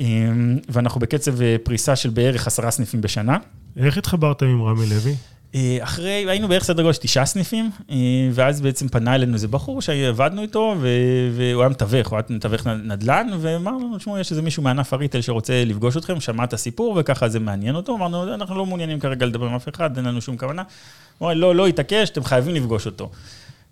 אמ, 0.00 0.58
ואנחנו 0.68 1.00
בקצב 1.00 1.42
אה, 1.42 1.56
פריסה 1.62 1.96
של 1.96 2.10
בערך 2.10 2.46
עשרה 2.46 2.70
סניפים 2.70 3.00
בשנה. 3.00 3.36
איך 3.76 3.98
התחברת 3.98 4.42
עם 4.42 4.62
רמי 4.62 4.86
לוי? 4.86 5.14
אה, 5.54 5.78
אחרי, 5.80 6.24
היינו 6.28 6.48
בערך 6.48 6.64
סדר 6.64 6.82
גודל 6.82 6.92
של 6.92 7.00
תשעה 7.00 7.26
סניפים, 7.26 7.70
אה, 7.90 7.96
ואז 8.32 8.60
בעצם 8.60 8.88
פנה 8.88 9.14
אלינו 9.14 9.34
איזה 9.34 9.48
בחור 9.48 9.82
שעבדנו 9.82 10.42
איתו, 10.42 10.74
והוא 11.32 11.62
היה 11.62 11.68
מתווך, 11.68 12.08
הוא 12.08 12.16
היה 12.16 12.36
מתווך 12.36 12.66
נדל"ן, 12.66 13.28
ואמרנו 13.40 13.98
תשמעו, 13.98 14.18
יש 14.18 14.30
איזה 14.30 14.42
מישהו 14.42 14.62
מענף 14.62 14.92
הריטל 14.92 15.20
שרוצה 15.20 15.62
לפגוש 15.66 15.96
אתכם, 15.96 16.20
שמע 16.20 16.44
את 16.44 16.52
הסיפור, 16.52 16.96
וככה 17.00 17.28
זה 17.28 17.40
מעניין 17.40 17.74
אותו, 17.74 17.94
אמרנו, 17.96 18.34
אנחנו 18.34 18.56
לא 18.58 18.66
מעוניינים 18.66 19.00
כרגע 19.00 19.26
לדבר 19.26 19.46
עם 19.46 19.54
אף 19.54 19.68
אחד, 19.68 19.96
אין 19.96 20.04
לנו 20.06 20.20
שום 20.20 20.36
כוונה. 20.36 20.62
הוא 21.18 21.26
אמר, 21.26 21.34
לא, 21.34 21.54
לא 21.54 21.66
התעקש, 21.66 22.10
אתם 22.10 22.24
חייבים 22.24 22.54
לפגוש 22.54 22.86
אותו. 22.86 23.10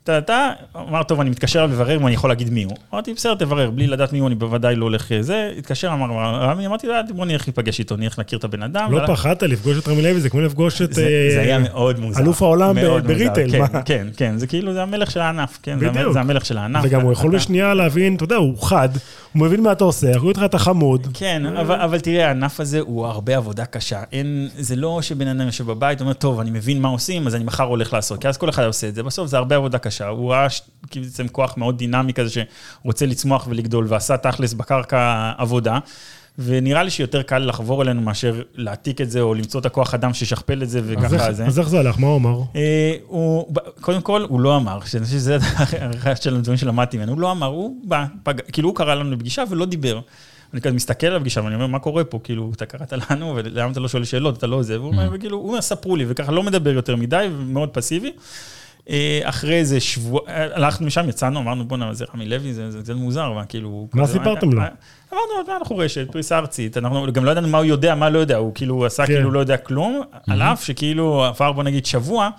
אתה, 0.07 0.19
אתה, 0.19 0.51
אמר, 0.77 1.03
טוב, 1.03 1.21
אני 1.21 1.31
מתקשר 1.31 1.59
אליו 1.59 1.71
לברר 1.71 1.97
אם 1.97 2.07
אני 2.07 2.15
יכול 2.15 2.31
להגיד 2.31 2.51
מי 2.51 2.63
הוא. 2.65 2.77
אמרתי, 2.93 3.15
בסדר, 3.15 3.35
תברר, 3.35 3.71
בלי 3.71 3.87
לדעת 3.87 4.13
מי 4.13 4.19
הוא, 4.19 4.27
אני 4.29 4.35
בוודאי 4.35 4.77
לא 4.77 4.85
הולך 4.85 5.13
אה, 5.13 5.23
זה. 5.23 5.53
התקשר, 5.59 5.89
אמר, 5.93 6.07
רמי, 6.43 6.67
אמרתי, 6.67 6.91
"אה, 6.91 7.01
בוא 7.17 7.27
נלך 7.27 7.49
להיפגש 7.49 7.79
איתו, 7.79 7.97
נלך 7.97 8.19
להכיר 8.19 8.39
את 8.39 8.45
הבן 8.45 8.63
אדם. 8.63 8.93
לא 8.93 9.07
פחדת 9.07 9.43
לפגוש 9.43 9.79
את 9.79 9.89
רמי 9.89 10.03
לוי? 10.03 10.21
זה 10.21 10.31
כמו 10.31 10.41
לפגוש 10.41 10.83
את... 10.83 10.93
זה, 10.93 11.03
אה, 11.37 11.41
היה 11.43 11.59
מאוד 11.59 11.99
מוזר. 12.01 12.21
אלוף 12.23 12.43
העולם 12.43 12.75
ב- 12.77 12.83
מאוד 12.83 13.03
מוזר, 13.03 13.15
בריטייל, 13.15 13.51
כן? 13.53 13.81
כן, 13.85 14.07
כן, 14.17 14.39
זה 14.39 14.47
כאילו, 14.47 14.73
זה 14.73 14.83
המלך 14.83 15.11
של 15.11 15.21
הענף, 15.21 15.59
כן, 15.63 15.79
בדיוק. 15.81 16.13
זה 16.13 16.21
המלך 16.21 16.47
של 16.47 16.59
הענף. 16.59 16.85
וגם 16.85 17.01
הוא 17.01 17.13
יכול 17.13 17.31
בשנייה 17.35 17.75
להבין, 17.75 18.15
אתה 18.17 18.25
יודע, 18.25 18.37
הוא 18.37 18.63
חד, 18.63 18.89
הוא 19.33 19.43
מבין 19.43 19.63
מה 19.63 19.73
אתה 19.73 19.85
עושה, 19.85 20.17
הוא 20.17 20.29
איתך 20.29 20.43
אתה 20.45 20.59
חמוד. 20.59 21.07
כן, 21.15 21.43
אבל, 21.57 22.01
תראה, 22.01 22.27
הענף 22.29 22.61
הזה 22.61 22.81
הוא 22.81 23.07
הרבה 23.07 23.37
עבודה 23.37 23.65
קשה. 23.65 24.03
זה 24.59 24.77
לא 24.77 24.99
שבן 25.03 25.29
אדם 25.29 25.47
יושב 25.47 25.67
בבית, 25.67 26.01
אומר, 26.01 26.13
טוב, 26.13 26.41
אני 26.41 26.51
מבין 26.51 26.83
מה 26.83 26.89
עושים, 26.89 27.27
אז 27.27 27.35
אני 27.35 27.45
מחר 27.45 27.65
הולך 27.65 27.93
לעשות, 27.93 28.21
כי 28.21 28.29
אז 28.29 28.37
כל 28.37 28.49
אחד 28.49 28.65
עושה 28.65 28.89
את 28.89 28.95
זה. 28.95 29.03
בסוף 29.03 29.29
זה 29.29 29.37
הרבה 29.37 29.57
עבודה 29.57 29.79
קשה. 29.79 29.96
הוא 30.00 30.33
ראה 30.33 30.47
בעצם 30.97 31.29
כוח 31.29 31.55
מאוד 31.57 31.79
דינמי 31.79 32.12
כזה 32.12 32.31
שרוצה 32.83 33.07
לצמוח 33.07 33.47
ולגדול, 33.50 33.87
ועשה 33.88 34.17
תכלס 34.17 34.53
בקרקע 34.53 35.33
עבודה. 35.38 35.79
ונראה 36.38 36.83
לי 36.83 36.91
שיותר 36.91 37.23
קל 37.23 37.38
לחבור 37.38 37.83
אלינו 37.83 38.00
מאשר 38.00 38.43
להעתיק 38.55 39.00
את 39.00 39.11
זה, 39.11 39.21
או 39.21 39.35
למצוא 39.35 39.61
את 39.61 39.67
הכוח 39.67 39.95
אדם 39.95 40.15
שישכפל 40.15 40.62
את 40.62 40.69
זה, 40.69 40.79
אז 40.79 40.85
וככה 40.88 41.15
איך- 41.15 41.31
זה. 41.31 41.47
אז 41.47 41.59
איך 41.59 41.69
זה 41.69 41.79
הלך? 41.79 41.99
מה 41.99 42.07
הוא 42.07 42.17
אמר? 42.17 42.41
אה, 42.57 42.95
הוא, 43.07 43.55
קודם 43.81 44.00
כל, 44.00 44.26
הוא 44.29 44.41
לא 44.41 44.57
אמר, 44.57 44.79
שאני 44.85 45.05
חושב 45.05 45.17
שזה 45.17 45.37
אחד 46.03 46.23
של 46.23 46.35
הדברים 46.37 46.57
שלמדתי 46.59 46.97
ממנו, 46.97 47.12
הוא 47.12 47.21
לא 47.21 47.33
אמר, 47.33 47.47
הוא 47.47 47.76
בא, 47.85 48.05
פג, 48.23 48.35
כאילו 48.53 48.69
הוא 48.69 48.76
קרא 48.76 48.95
לנו 48.95 49.11
לפגישה 49.11 49.45
ולא 49.50 49.67
דיבר. 49.67 50.00
אני 50.55 50.61
כזה 50.61 50.75
מסתכל 50.75 51.07
על 51.07 51.17
הפגישה 51.17 51.41
ואני 51.45 51.55
אומר, 51.55 51.67
מה 51.67 51.79
קורה 51.79 52.05
פה? 52.05 52.19
כאילו, 52.25 52.50
אתה 52.57 52.67
קראת 52.67 52.93
לנו, 53.11 53.33
ולמה 53.37 53.73
אתה 53.73 53.81
לא 53.81 53.88
שואל 53.88 54.05
שאלות, 54.05 54.38
אתה 54.38 54.47
לא 54.47 54.62
זה, 54.62 54.81
והוא 54.81 54.93
אומר, 54.93 55.11
וכאילו, 55.12 55.37
הוא 55.38 55.49
אומר, 55.49 55.61
ספרו 55.61 55.97
לי, 55.97 56.05
וככה 56.09 56.33
לא 56.33 56.43
מדבר 56.43 56.71
יותר 56.71 56.97
מדי, 56.97 57.26
ומאוד 57.38 57.69
פסיבי. 57.69 58.12
אה, 58.90 59.21
אחרי 59.25 59.55
איזה 59.55 59.81
שבוע, 59.81 60.21
הלכנו 60.26 60.87
משם, 60.87 61.09
יצאנו, 61.09 61.40
אמרנו, 61.40 61.69
בוא'נה, 61.69 61.95
זה 61.95 62.05
רמי 62.14 62.26
לוי, 62.26 62.52
זה 62.52 62.71
זה 62.71 62.78
קצת 62.83 62.95
מוזר, 62.95 63.33
מה, 63.33 63.45
כאילו... 63.45 63.88
מה 63.95 64.07
סיפרתם 64.07 64.52
לו? 64.52 64.62
אמרנו, 65.12 65.57
אנחנו 65.57 65.76
רשת, 65.76 66.12
פריסה 66.12 66.38
ארצית, 66.38 66.76
אנחנו 66.76 67.12
גם 67.12 67.25
לא 67.25 67.31
ידענו 67.31 67.49
מה 67.49 67.59
הוא 67.59 67.64
יודע, 67.64 67.95
מה 67.95 68.11
לא 68.11 68.19
יודע, 68.19 68.37
הוא 68.37 68.55
כאילו 68.55 68.87
עשה 68.87 69.07
כן. 69.07 69.12
כאילו 69.14 69.31
לא 69.31 69.40
יודע 69.40 69.57
כלום, 69.57 70.02
על 70.26 70.43
אף 70.43 70.64
שכאילו 70.64 71.25
עבר 71.25 71.52
בוא 71.52 71.62
נגיד 71.62 71.87
שבוע, 71.87 72.31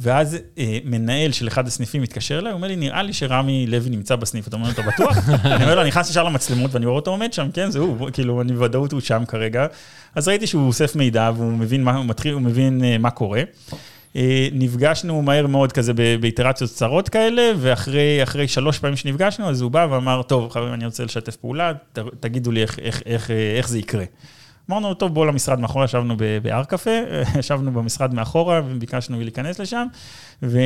ואז 0.00 0.38
אה, 0.58 0.78
מנהל 0.84 1.32
של 1.32 1.48
אחד 1.48 1.66
הסניפים 1.66 2.02
מתקשר 2.02 2.38
אליי, 2.38 2.52
הוא 2.52 2.56
אומר 2.56 2.68
לי, 2.68 2.76
נראה 2.76 3.02
לי 3.02 3.12
שרמי 3.12 3.66
לוי 3.66 3.90
נמצא 3.90 4.16
בסניף, 4.16 4.48
אתה 4.48 4.56
אומר, 4.56 4.70
אתה 4.70 4.82
בטוח? 4.82 5.16
אני 5.44 5.62
אומר 5.62 5.74
לו, 5.74 5.80
אני 5.80 5.88
נכנס 5.88 6.10
ישר 6.10 6.24
למצלמות 6.24 6.74
ואני 6.74 6.86
רואה 6.86 6.96
אותו 6.96 7.10
עומד 7.10 7.32
שם, 7.32 7.48
כן, 7.54 7.70
זה 7.70 7.78
הוא, 7.78 8.10
כאילו, 8.12 8.40
אני 8.40 8.52
בוודאות 8.52 8.92
הוא 8.92 9.00
שם 9.00 9.24
כרגע. 9.28 9.66
אז 10.14 10.28
ראיתי 10.28 10.46
שהוא 10.46 10.66
אוסף 10.66 10.96
מידע 10.96 11.30
והוא 11.36 11.52
מבין 11.52 11.84
מה, 11.84 11.96
הוא 11.96 12.04
מתחיל, 12.04 12.34
הוא 12.34 12.42
מבין 12.42 12.84
אה, 12.84 12.98
מה 12.98 13.10
קורה. 13.10 13.42
אה, 14.16 14.48
נפגשנו 14.52 15.22
מהר 15.22 15.46
מאוד 15.46 15.72
כזה 15.72 15.92
באיטרציות 15.94 16.70
קצרות 16.70 17.08
כאלה, 17.08 17.52
ואחרי 17.56 18.22
אחרי 18.22 18.48
שלוש 18.48 18.78
פעמים 18.78 18.96
שנפגשנו, 18.96 19.48
אז 19.48 19.60
הוא 19.60 19.70
בא 19.70 19.86
ואמר, 19.90 20.22
טוב, 20.22 20.50
חברים, 20.50 20.74
אני 20.74 20.86
רוצה 20.86 21.04
לשתף 21.04 21.36
פעולה, 21.36 21.72
תגידו 22.20 22.50
לי 22.50 22.62
איך, 22.62 22.78
איך, 22.78 23.02
איך, 23.06 23.30
איך 23.30 23.68
זה 23.68 23.78
יקרה. 23.78 24.04
אמרנו 24.70 24.94
טוב, 24.94 25.14
בוא 25.14 25.26
למשרד 25.26 25.60
מאחורה, 25.60 25.84
ישבנו 25.84 26.16
בהר 26.42 26.64
קפה, 26.64 26.90
ישבנו 27.38 27.72
במשרד 27.72 28.14
מאחורה 28.14 28.60
וביקשנו 28.66 29.20
להיכנס 29.20 29.58
לשם, 29.58 29.86
ו, 30.42 30.58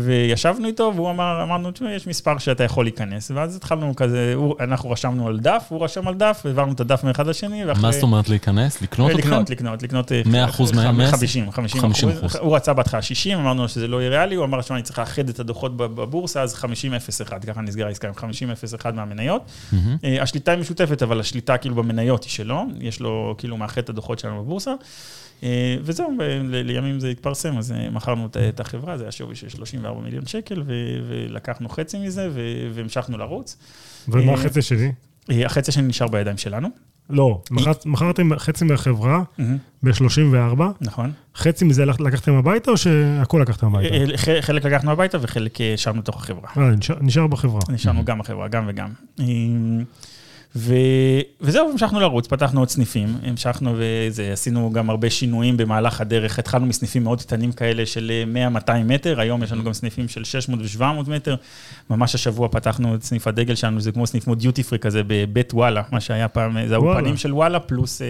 וישבנו 0.00 0.66
איתו, 0.66 0.92
והוא 0.96 1.10
אמר, 1.10 1.42
אמרנו, 1.42 1.70
תשמע, 1.70 1.92
יש 1.92 2.06
מספר 2.06 2.38
שאתה 2.38 2.64
יכול 2.64 2.84
להיכנס, 2.84 3.30
ואז 3.34 3.56
התחלנו 3.56 3.96
כזה, 3.96 4.32
הוא, 4.34 4.54
אנחנו 4.60 4.90
רשמנו 4.90 5.28
על 5.28 5.40
דף, 5.40 5.66
הוא 5.68 5.84
רשם 5.84 6.08
על 6.08 6.14
דף, 6.14 6.42
העברנו 6.44 6.72
את 6.72 6.80
הדף 6.80 7.04
מאחד 7.04 7.26
לשני, 7.26 7.64
ואחרי... 7.64 7.82
מה 7.82 7.92
זאת 7.92 8.02
אומרת 8.02 8.28
להיכנס? 8.28 8.82
לקנות 8.82 9.10
אתכם? 9.10 9.28
לקנות, 9.28 9.50
לקנות, 9.50 9.82
לקנות... 9.82 10.12
אה, 10.12 10.22
100% 10.48 10.76
מה- 10.76 10.92
100? 10.92 11.10
50, 11.10 11.50
50 11.50 11.80
50 11.80 12.08
אחוז. 12.08 12.36
הוא 12.36 12.56
רצה 12.56 12.72
בהתחלה 12.72 13.02
60, 13.02 13.38
אמרנו 13.38 13.68
שזה 13.68 13.88
לא 13.88 14.00
יהיה 14.00 14.10
ריאלי, 14.10 14.34
הוא 14.34 14.44
אמר, 14.44 14.60
שמע, 14.62 14.76
אני 14.76 14.82
צריך 14.84 14.98
לאחד 14.98 15.28
את 15.28 15.40
הדוחות 15.40 15.76
בבורסה, 15.76 16.42
אז 16.42 16.54
50-01, 16.54 17.46
ככה 17.46 17.60
נסגר 17.60 17.86
העסקה 17.86 18.08
עם 18.08 18.14
50-01 18.84 18.92
מהמניות. 18.94 19.42
אה, 20.04 20.22
השליטה 20.22 20.52
היא 20.52 20.60
משותפת, 20.60 21.02
אבל 21.02 21.20
השליטה 21.20 21.56
כאילו 21.56 21.74
במניות 21.74 22.24
היא 22.24 22.30
שלו, 22.30 22.64
יש 22.80 23.00
לו 23.00 23.34
כאילו 23.38 23.56
מאחד 23.56 23.82
את 23.82 23.88
הדוחות 23.88 24.18
שלנו 24.18 24.42
בבורסה. 24.44 24.72
אה, 25.42 25.76
וזהו, 25.82 26.16
לימים 26.50 27.00
זה 27.00 27.08
התפרסם, 27.08 27.58
אז 27.58 27.72
אה, 27.72 27.90
מכרנו 27.90 28.26
את- 28.26 28.60
החברה, 28.60 28.98
זה 28.98 29.04
היה 29.04 29.12
שווי 29.12 29.36
של 29.36 29.48
34 29.48 30.00
מיליון 30.00 30.26
שקל, 30.26 30.62
ולקחנו 31.08 31.68
חצי 31.68 31.98
מזה, 31.98 32.28
והמשכנו 32.74 33.18
לרוץ. 33.18 33.56
ומה 34.08 34.28
אה, 34.32 34.34
החצי 34.34 34.62
שלי? 34.62 34.92
החצי 35.28 35.70
השני 35.70 35.88
נשאר 35.88 36.08
בידיים 36.08 36.36
שלנו. 36.36 36.68
לא, 37.10 37.42
מכרת- 37.50 37.86
מכרתם 37.86 38.38
חצי 38.38 38.64
מהחברה 38.64 39.22
ב-34, 39.82 40.62
נכון. 40.80 41.12
חצי 41.36 41.64
מזה 41.64 41.84
לק- 41.84 42.00
לקחתם 42.00 42.32
הביתה 42.32 42.70
או 42.70 42.76
שהכל 42.76 43.38
לקחתם 43.42 43.74
הביתה? 43.74 44.16
חלק 44.40 44.64
לקחנו 44.64 44.90
הביתה 44.92 45.18
וחלק 45.20 45.58
השארנו 45.74 46.02
בתוך 46.02 46.16
החברה. 46.16 46.50
נשאר 47.00 47.26
בחברה. 47.26 47.60
נשארנו 47.68 48.04
גם 48.04 48.18
בחברה, 48.18 48.48
גם 48.48 48.64
וגם. 48.68 48.88
אה, 50.56 50.60
ו... 50.60 50.74
וזהו, 51.40 51.70
המשכנו 51.70 52.00
לרוץ, 52.00 52.26
פתחנו 52.26 52.60
עוד 52.60 52.68
סניפים, 52.68 53.08
המשכנו 53.22 53.74
וזה, 53.76 54.32
עשינו 54.32 54.72
גם 54.72 54.90
הרבה 54.90 55.10
שינויים 55.10 55.56
במהלך 55.56 56.00
הדרך, 56.00 56.38
התחלנו 56.38 56.66
מסניפים 56.66 57.04
מאוד 57.04 57.22
קטנים 57.22 57.52
כאלה 57.52 57.86
של 57.86 58.12
100-200 58.66 58.72
מטר, 58.84 59.20
היום 59.20 59.42
יש 59.42 59.52
לנו 59.52 59.64
גם 59.64 59.72
סניפים 59.72 60.08
של 60.08 60.24
600 60.24 60.60
ו-700 60.60 61.10
מטר, 61.10 61.36
ממש 61.90 62.14
השבוע 62.14 62.48
פתחנו 62.48 62.94
את 62.94 63.02
סניף 63.02 63.26
הדגל 63.26 63.54
שלנו, 63.54 63.80
זה 63.80 63.92
כמו 63.92 64.06
סניף 64.06 64.24
כמו 64.24 64.34
דיוטי 64.34 64.62
פרי 64.62 64.78
כזה 64.78 65.02
בבית 65.06 65.54
וואלה, 65.54 65.82
מה 65.92 66.00
שהיה 66.00 66.28
פעם, 66.28 66.66
זה 66.66 66.74
האולפנים 66.74 67.16
של 67.16 67.34
וואלה, 67.34 67.60
פלוס, 67.60 68.02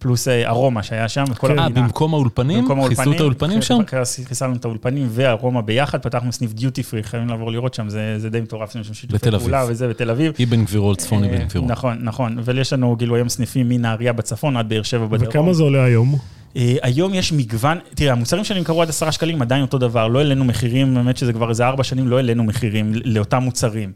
פלוס 0.00 0.28
ארומה 0.28 0.82
שהיה 0.82 1.08
שם, 1.08 1.24
וכל 1.30 1.48
כן. 1.48 1.58
המדינה. 1.58 1.80
אה, 1.80 1.86
במקום 1.86 2.14
האולפנים? 2.14 2.68
חיסלו 2.88 3.12
את 3.12 3.20
האולפנים 3.20 3.62
שם? 3.62 3.78
חיסלנו 4.24 4.56
את 4.56 4.64
האולפנים 4.64 5.08
וארומה 5.10 5.62
ביחד, 5.62 6.02
פתחנו 6.02 6.32
סניף 6.32 6.52
דיוטי 6.52 6.82
פרי, 6.82 7.02
חייבים 7.02 7.28
לעבור 7.28 7.52
לראות 7.52 7.74
שם, 7.74 7.88
זה, 7.88 8.14
זה 8.18 8.30
די 8.30 8.40
מטורף, 8.40 8.72
זה 8.72 8.84
שם 8.84 8.94
שיתופי 8.94 9.30
פעולה 9.30 9.64
וזה, 9.68 9.88
בתל 9.88 10.10
אביב. 10.10 10.32
אבן 10.42 10.64
גבירול, 10.64 10.96
צפון 10.96 11.24
אבן 11.24 11.44
גבירול. 11.44 11.70
נכון, 11.70 11.98
נכון, 12.00 12.38
ויש 12.44 12.72
לנו 12.72 12.96
כאילו 12.98 13.16
היום 13.16 13.28
סניפים 13.28 13.68
מנהריה 13.68 14.12
בצפון 14.12 14.56
עד 14.56 14.68
באר 14.68 14.82
שבע 14.82 15.06
בדרום. 15.06 15.28
וכמה 15.28 15.52
זה 15.52 15.62
עולה 15.62 15.84
היום? 15.84 16.18
Uh, 16.54 16.58
היום 16.82 17.14
יש 17.14 17.32
מגוון, 17.32 17.78
תראה, 17.94 18.12
המוצרים 18.12 18.44
שנמכרו 18.44 18.82
עד 18.82 18.88
עשרה 18.88 19.12
שקלים 19.12 19.42
עדיין 19.42 19.62
אותו 19.62 19.78
דבר, 19.78 20.08
לא 20.08 20.18
העלינו 20.18 20.44
מחירים, 20.44 20.94
באמת 20.94 21.16
שזה 21.16 21.32
כבר 21.32 21.50
איזה 21.50 21.66
ארבע 21.66 21.84
שנים, 21.84 22.08
לא 22.08 22.16
העלינו 22.16 22.44
מחירים 22.44 22.92
לאותם 23.04 23.42
מוצרים. 23.42 23.92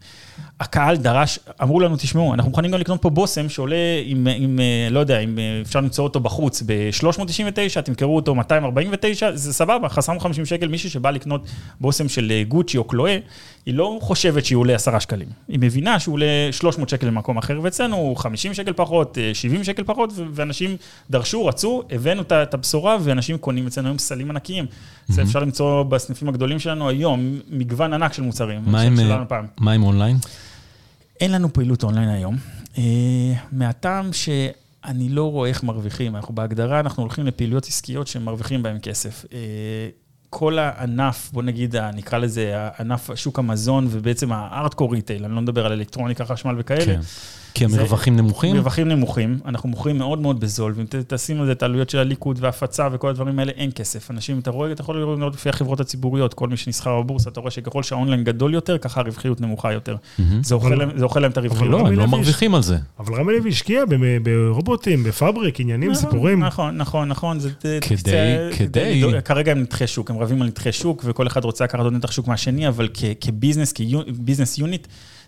הקהל 0.61 0.97
דרש, 0.97 1.39
אמרו 1.63 1.81
לנו, 1.81 1.97
תשמעו, 1.97 2.35
אנחנו 2.35 2.51
מוכנים 2.51 2.71
גם 2.71 2.81
לקנות 2.81 3.03
פה 3.03 3.11
בושם 3.11 3.49
שעולה 3.49 3.77
עם, 4.05 4.27
עם 4.37 4.61
אה, 4.61 4.89
לא 4.91 5.01
יודע, 5.01 5.19
אם 5.19 5.39
אה, 5.39 5.61
אפשר 5.63 5.81
למצוא 5.81 6.05
אותו 6.05 6.21
בחוץ 6.21 6.63
ב-399, 6.67 7.81
תמכרו 7.81 8.17
אותו 8.17 8.35
249, 8.35 9.37
זה 9.37 9.53
סבבה, 9.53 9.89
חסרנו 9.89 10.21
50 10.21 10.47
שקל, 10.47 10.69
מישהו 10.69 10.91
שבא 10.91 11.11
לקנות 11.11 11.47
בושם 11.81 12.09
של 12.09 12.33
גוצ'י 12.49 12.79
או 12.79 12.85
קלואה, 12.85 13.19
היא 13.67 13.75
לא 13.75 13.99
חושבת 14.03 14.45
שהוא 14.45 14.61
עולה 14.61 14.75
10 14.75 14.99
שקלים. 14.99 15.29
היא 15.49 15.59
מבינה 15.63 16.01
שהוא 16.01 16.13
עולה 16.13 16.27
300 16.51 16.89
שקל 16.89 17.07
למקום 17.07 17.39
אחר, 17.39 17.61
ואצלנו 17.63 17.97
הוא 17.97 18.17
50 18.17 18.55
שקל 18.55 18.73
פחות, 18.73 19.19
70 19.35 19.65
שקל 19.65 19.85
פחות, 19.85 20.13
ואנשים 20.17 20.77
דרשו, 21.11 21.47
רצו, 21.47 21.83
הבאנו 21.91 22.23
את 22.23 22.55
הבשורה, 22.55 22.97
ואנשים 23.01 23.39
קונים 23.39 23.67
אצלנו 23.67 23.89
היום 23.89 23.99
סלים 23.99 24.31
ענקיים. 24.31 24.67
זה 25.09 25.23
אפשר 25.23 25.39
למצוא 25.39 25.83
בסניפים 25.83 26.29
הגדולים 26.29 26.59
שלנו 26.59 26.89
היום, 26.89 27.39
מגוון 27.51 27.93
ענק 27.93 28.13
של 28.13 28.23
מוצרים. 28.23 28.63
מה 29.61 29.73
עם 29.73 29.83
אונליין? 29.83 30.17
אין 31.21 31.33
לנו 31.33 31.53
פעילות 31.53 31.83
אונליין 31.83 32.09
היום, 32.09 32.37
אה, 32.79 32.83
מהטעם 33.53 34.13
שאני 34.13 35.09
לא 35.09 35.31
רואה 35.31 35.49
איך 35.49 35.63
מרוויחים. 35.63 36.17
אנחנו 36.17 36.35
בהגדרה, 36.35 36.81
אנחנו 36.81 37.03
הולכים 37.03 37.27
לפעילויות 37.27 37.67
עסקיות 37.67 38.07
שמרוויחים 38.07 38.63
בהן 38.63 38.79
כסף. 38.83 39.25
אה, 39.33 39.39
כל 40.31 40.59
הענף, 40.59 41.31
בוא 41.33 41.43
נגיד, 41.43 41.77
נקרא 41.77 42.19
לזה 42.19 42.55
ענף 42.79 43.11
שוק 43.15 43.39
המזון 43.39 43.87
ובעצם 43.91 44.33
hardcore 44.33 44.93
retail, 44.93 45.25
אני 45.25 45.35
לא 45.35 45.41
מדבר 45.41 45.67
על 45.67 45.73
אלקטרוניקה, 45.73 46.25
חשמל 46.25 46.55
וכאלה. 46.59 46.85
כן. 46.85 47.01
כי 47.55 47.65
המרווחים 47.65 48.17
נמוכים? 48.17 48.57
מרווחים 48.57 48.89
נמוכים, 48.89 49.39
אנחנו 49.47 49.69
מוכרים 49.69 49.99
מאוד 49.99 50.19
מאוד 50.19 50.41
בזול, 50.41 50.73
ואם 50.77 50.85
תשים 51.07 51.41
על 51.41 51.47
זה 51.47 51.53
את 51.53 51.63
העלויות 51.63 51.91
של 51.91 51.99
הליקוט 51.99 52.38
והפצה 52.41 52.89
וכל 52.93 53.09
הדברים 53.09 53.39
האלה, 53.39 53.53
אין 53.57 53.71
כסף. 53.75 54.11
אנשים, 54.11 54.39
אתה 54.39 54.51
רואה, 54.51 54.73
אתה 54.73 54.81
יכול 54.81 54.99
לראות 55.01 55.35
לפי 55.35 55.49
החברות 55.49 55.81
הציבוריות, 55.81 56.35
כל 56.35 56.49
מי 56.49 56.57
שנסחר 56.57 57.03
בבורסה, 57.03 57.31
אתה 57.31 57.41
רואה 57.41 57.51
שככל 57.51 57.83
שהאונליין 57.83 58.25
גדול 58.25 58.55
יותר, 58.55 58.79
ככה 58.79 59.01
הרווחיות 59.01 59.41
נמוכה 59.41 59.73
יותר. 59.73 59.97
זה 60.43 60.55
אוכל 60.55 61.21
להם 61.21 61.31
את 61.31 61.37
הרווחיות. 61.37 61.71
לא, 61.71 61.87
הם 61.87 61.93
לא 61.93 62.07
מרוויחים 62.07 62.55
על 62.55 62.63
זה. 62.63 62.77
אבל 62.99 63.15
רמי 63.15 63.33
לוי 63.33 63.51
השקיע 63.51 63.85
ברובוטים, 64.23 65.05
בפאבריק, 65.05 65.61
עניינים, 65.61 65.91
נכון, 65.91 66.11
סיפורים. 66.11 66.45
נכון, 66.45 66.77
נכון, 66.77 67.09
נכון. 67.09 67.39
כדי, 67.61 67.79
כדי... 68.57 69.03
כרגע 69.25 69.53
הם 69.53 69.61
נתחי 69.61 69.87
שוק, 69.87 70.11
הם 70.11 70.19
רבים 70.19 70.43
על 70.43 70.49
נתחי 70.49 70.73
שוק, 70.73 71.03
וכל 71.05 71.27
אחד 71.27 71.45
רוצה 71.45 71.65
לקחת 71.65 71.81
עוד 71.81 71.93
נתח 71.93 72.11
שוק 72.11 72.29
מהשני, 72.29 72.69
אבל 72.69 72.89
כ 73.21 73.30
business, 73.30 73.73
כ 73.73 73.90
business 73.90 74.59
unit, 74.59 74.87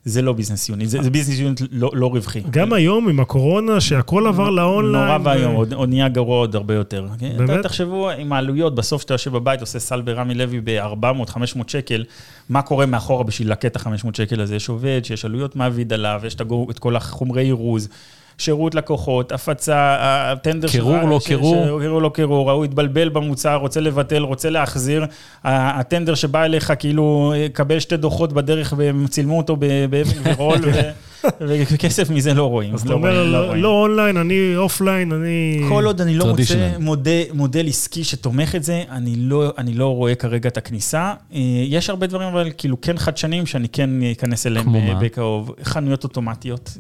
זה 0.09 0.23
לא 0.23 0.33
business 0.33 0.69
unit, 0.69 0.89
זה, 0.89 1.03
זה 1.03 1.11
business 1.11 1.39
unit 1.39 1.61
לא, 1.71 1.91
לא 1.95 2.07
רווחי. 2.07 2.41
גם 2.51 2.73
היום 2.73 3.09
עם 3.09 3.21
הקורונה, 3.21 3.81
שהכל 3.81 4.27
עבר 4.27 4.51
לאונליין. 4.51 5.05
נורא 5.07 5.19
ואיום, 5.23 5.55
ו... 5.55 5.57
עוד, 5.57 5.73
עוד 5.73 5.89
נהיה 5.89 6.09
גרוע 6.09 6.39
עוד 6.39 6.55
הרבה 6.57 6.75
יותר. 6.75 7.07
באמת? 7.37 7.63
תחשבו 7.63 8.11
עם 8.11 8.33
העלויות, 8.33 8.75
בסוף 8.75 9.03
שאתה 9.03 9.15
יושב 9.15 9.33
בבית, 9.33 9.61
עושה 9.61 9.79
סל 9.79 10.01
ברמי 10.01 10.35
לוי 10.35 10.61
ב-400-500 10.65 11.39
שקל, 11.67 12.05
מה 12.49 12.63
קורה 12.63 12.87
מאחורה 12.87 13.25
בשביל 13.25 13.53
ללקט 13.53 13.77
ה-500 13.77 14.09
שקל 14.13 14.41
הזה? 14.41 14.57
יש 14.57 14.69
עובד, 14.69 15.01
שיש 15.05 15.25
עלויות 15.25 15.57
מעביד 15.57 15.93
עליו, 15.93 16.21
יש 16.27 16.37
את 16.71 16.79
כל 16.79 16.97
החומרי 16.97 17.51
אריזה. 17.51 17.89
שירות 18.39 18.75
לקוחות, 18.75 19.33
הפצה, 19.33 19.97
הטנדר 20.01 20.69
שלך... 20.69 20.77
קירור, 20.77 21.09
לא 21.09 21.21
קירור. 21.25 21.81
קירור, 21.81 22.03
לא 22.03 22.09
קירור, 22.09 22.51
ההוא 22.51 22.65
התבלבל 22.65 23.09
במוצר, 23.09 23.57
רוצה 23.57 23.81
לבטל, 23.81 24.23
רוצה 24.23 24.51
להחזיר. 24.51 25.05
הטנדר 25.45 26.15
שבא 26.15 26.45
אליך, 26.45 26.73
כאילו, 26.79 27.33
קבל 27.53 27.79
שתי 27.79 27.97
דוחות 27.97 28.33
בדרך 28.33 28.75
והם 28.77 29.07
צילמו 29.07 29.39
אותו 29.39 29.57
באבן 29.57 30.03
גבירול, 30.23 30.59
וכסף 31.41 32.11
מזה 32.11 32.35
לא 32.35 32.49
רואים. 32.49 32.75
אז 32.75 32.83
אתה 32.83 32.93
אומר, 32.93 33.25
לא, 33.25 33.57
לא 33.57 33.69
אונליין, 33.69 34.17
אני 34.17 34.57
אופליין, 34.57 35.13
אני... 35.13 35.63
כל 35.69 35.85
עוד 35.85 36.01
אני 36.01 36.17
לא 36.17 36.27
מוצא 36.27 36.73
מודל 37.35 37.67
עסקי 37.69 38.05
שתומך 38.05 38.55
את 38.55 38.65
זה, 38.65 38.85
לא, 39.17 39.53
אני 39.59 39.75
לא 39.75 39.95
רואה 39.95 40.15
כרגע 40.15 40.49
את 40.49 40.57
הכניסה. 40.57 41.15
אה, 41.35 41.41
יש 41.67 41.91
הרבה 41.91 42.07
דברים, 42.07 42.29
אבל 42.29 42.51
כאילו 42.57 42.81
כן 42.81 42.99
חדשנים, 42.99 43.47
שאני 43.47 43.69
כן 43.69 43.91
אכנס 44.13 44.47
אליהם 44.47 44.67
בקרוב. 45.01 45.51
חנויות 45.63 46.05
אוטומטיות. 46.05 46.79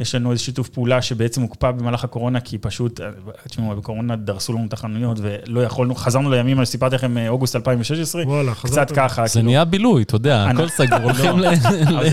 יש 0.00 0.14
לנו 0.14 0.32
איזה 0.32 0.42
שיתוף 0.42 0.68
פעולה 0.68 1.02
שבעצם 1.02 1.42
הוקפא 1.42 1.70
במהלך 1.70 2.04
הקורונה, 2.04 2.40
כי 2.40 2.58
פשוט, 2.58 3.00
תשמעו, 3.48 3.76
בקורונה 3.76 4.16
דרסו 4.16 4.52
לנו 4.52 4.66
את 4.66 4.72
החנויות 4.72 5.18
ולא 5.22 5.60
יכולנו, 5.60 5.94
חזרנו 5.94 6.30
לימים, 6.30 6.64
שסיפרתי 6.64 6.94
לכם, 6.94 7.18
אה, 7.18 7.28
אוגוסט 7.28 7.56
2016, 7.56 8.22
וואלה, 8.26 8.54
חזרת. 8.54 8.86
קצת 8.86 8.96
ככה. 8.96 9.26
זה 9.26 9.32
כאילו... 9.32 9.46
נהיה 9.46 9.64
בילוי, 9.64 10.02
אתה 10.02 10.16
יודע, 10.16 10.44
הכל 10.44 10.68
סגור, 10.68 10.98
הולכים 11.10 11.38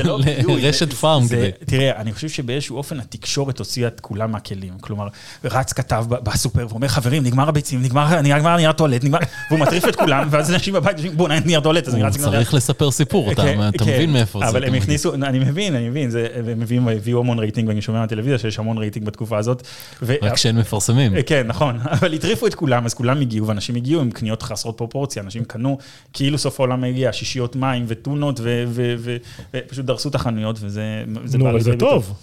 לא 0.03 0.19
לרשת 0.47 0.93
פארם. 0.93 1.23
תראה, 1.65 1.95
אני 1.95 2.13
חושב 2.13 2.29
שבאיזשהו 2.29 2.77
אופן 2.77 2.99
התקשורת 2.99 3.59
הוציאה 3.59 3.87
את 3.87 3.99
כולם 3.99 4.31
מהכלים. 4.31 4.73
כלומר, 4.81 5.07
רץ 5.43 5.73
כתב 5.73 6.05
בסופר 6.09 6.67
ואומר, 6.69 6.87
חברים, 6.87 7.23
נגמר 7.23 7.49
הביצים, 7.49 7.81
נגמר 7.81 8.21
נייר 8.21 8.71
טואלט, 8.71 9.03
נגמר, 9.03 9.19
והוא 9.49 9.59
מטריף 9.59 9.87
את 9.87 9.95
כולם, 9.95 10.27
ואז 10.31 10.51
אנשים 10.51 10.73
בבית, 10.73 11.13
בואו, 11.13 11.29
נייר 11.45 11.59
טואלט, 11.59 11.87
אז 11.87 11.93
אני 11.93 12.03
רץ... 12.03 12.17
צריך 12.17 12.53
לספר 12.53 12.91
סיפור, 12.91 13.31
אתה 13.31 13.41
כן, 13.41 13.59
כן. 13.77 13.85
מבין 13.85 14.13
מאיפה 14.13 14.39
זה. 14.39 14.49
אבל 14.49 14.63
הם 14.63 14.73
הכניסו, 14.73 15.13
אני 15.13 15.39
מבין, 15.39 15.75
אני 15.75 15.89
מבין, 15.89 16.09
הם 16.77 16.87
הביאו 16.87 17.19
המון 17.19 17.39
רייטינג 17.39 17.69
אני 17.77 17.81
שומע 17.81 17.99
מהטלוויזיה 17.99 18.37
שיש 18.37 18.59
המון 18.59 18.77
רייטינג 18.77 19.05
בתקופה 19.05 19.37
הזאת. 19.37 19.67
רק 20.21 20.33
כשהם 20.33 20.57
מפרסמים. 20.57 21.21
כן, 21.25 21.47
נכון, 21.47 21.79
אבל 21.99 22.13
הטריפו 22.13 22.47
את 22.47 22.55
כולם, 22.55 22.85
אז 22.85 22.93
כולם 22.93 23.21
הגיעו, 23.21 23.47
ואנשים 23.47 23.75
הגיעו 23.75 24.01
עם 24.01 24.11
קניות 24.11 24.43
חסרות 24.43 24.77
פרופורציה, 24.77 25.23
אנשים 25.23 25.43
קנו 25.45 25.77
כאילו 26.13 26.37
סוף 26.37 26.59
העולם 26.59 26.83
הגיע, 26.83 27.13
שישיות 27.13 27.55
מים 27.55 27.85
וטונות, 27.87 28.39
ופשוט 29.53 29.85
דרסו 29.85 30.09
את 30.09 30.15
החנויות, 30.15 30.57
וזה... 30.61 31.03
נו, 31.37 31.59
זה 31.59 31.75
טוב. 31.79 32.13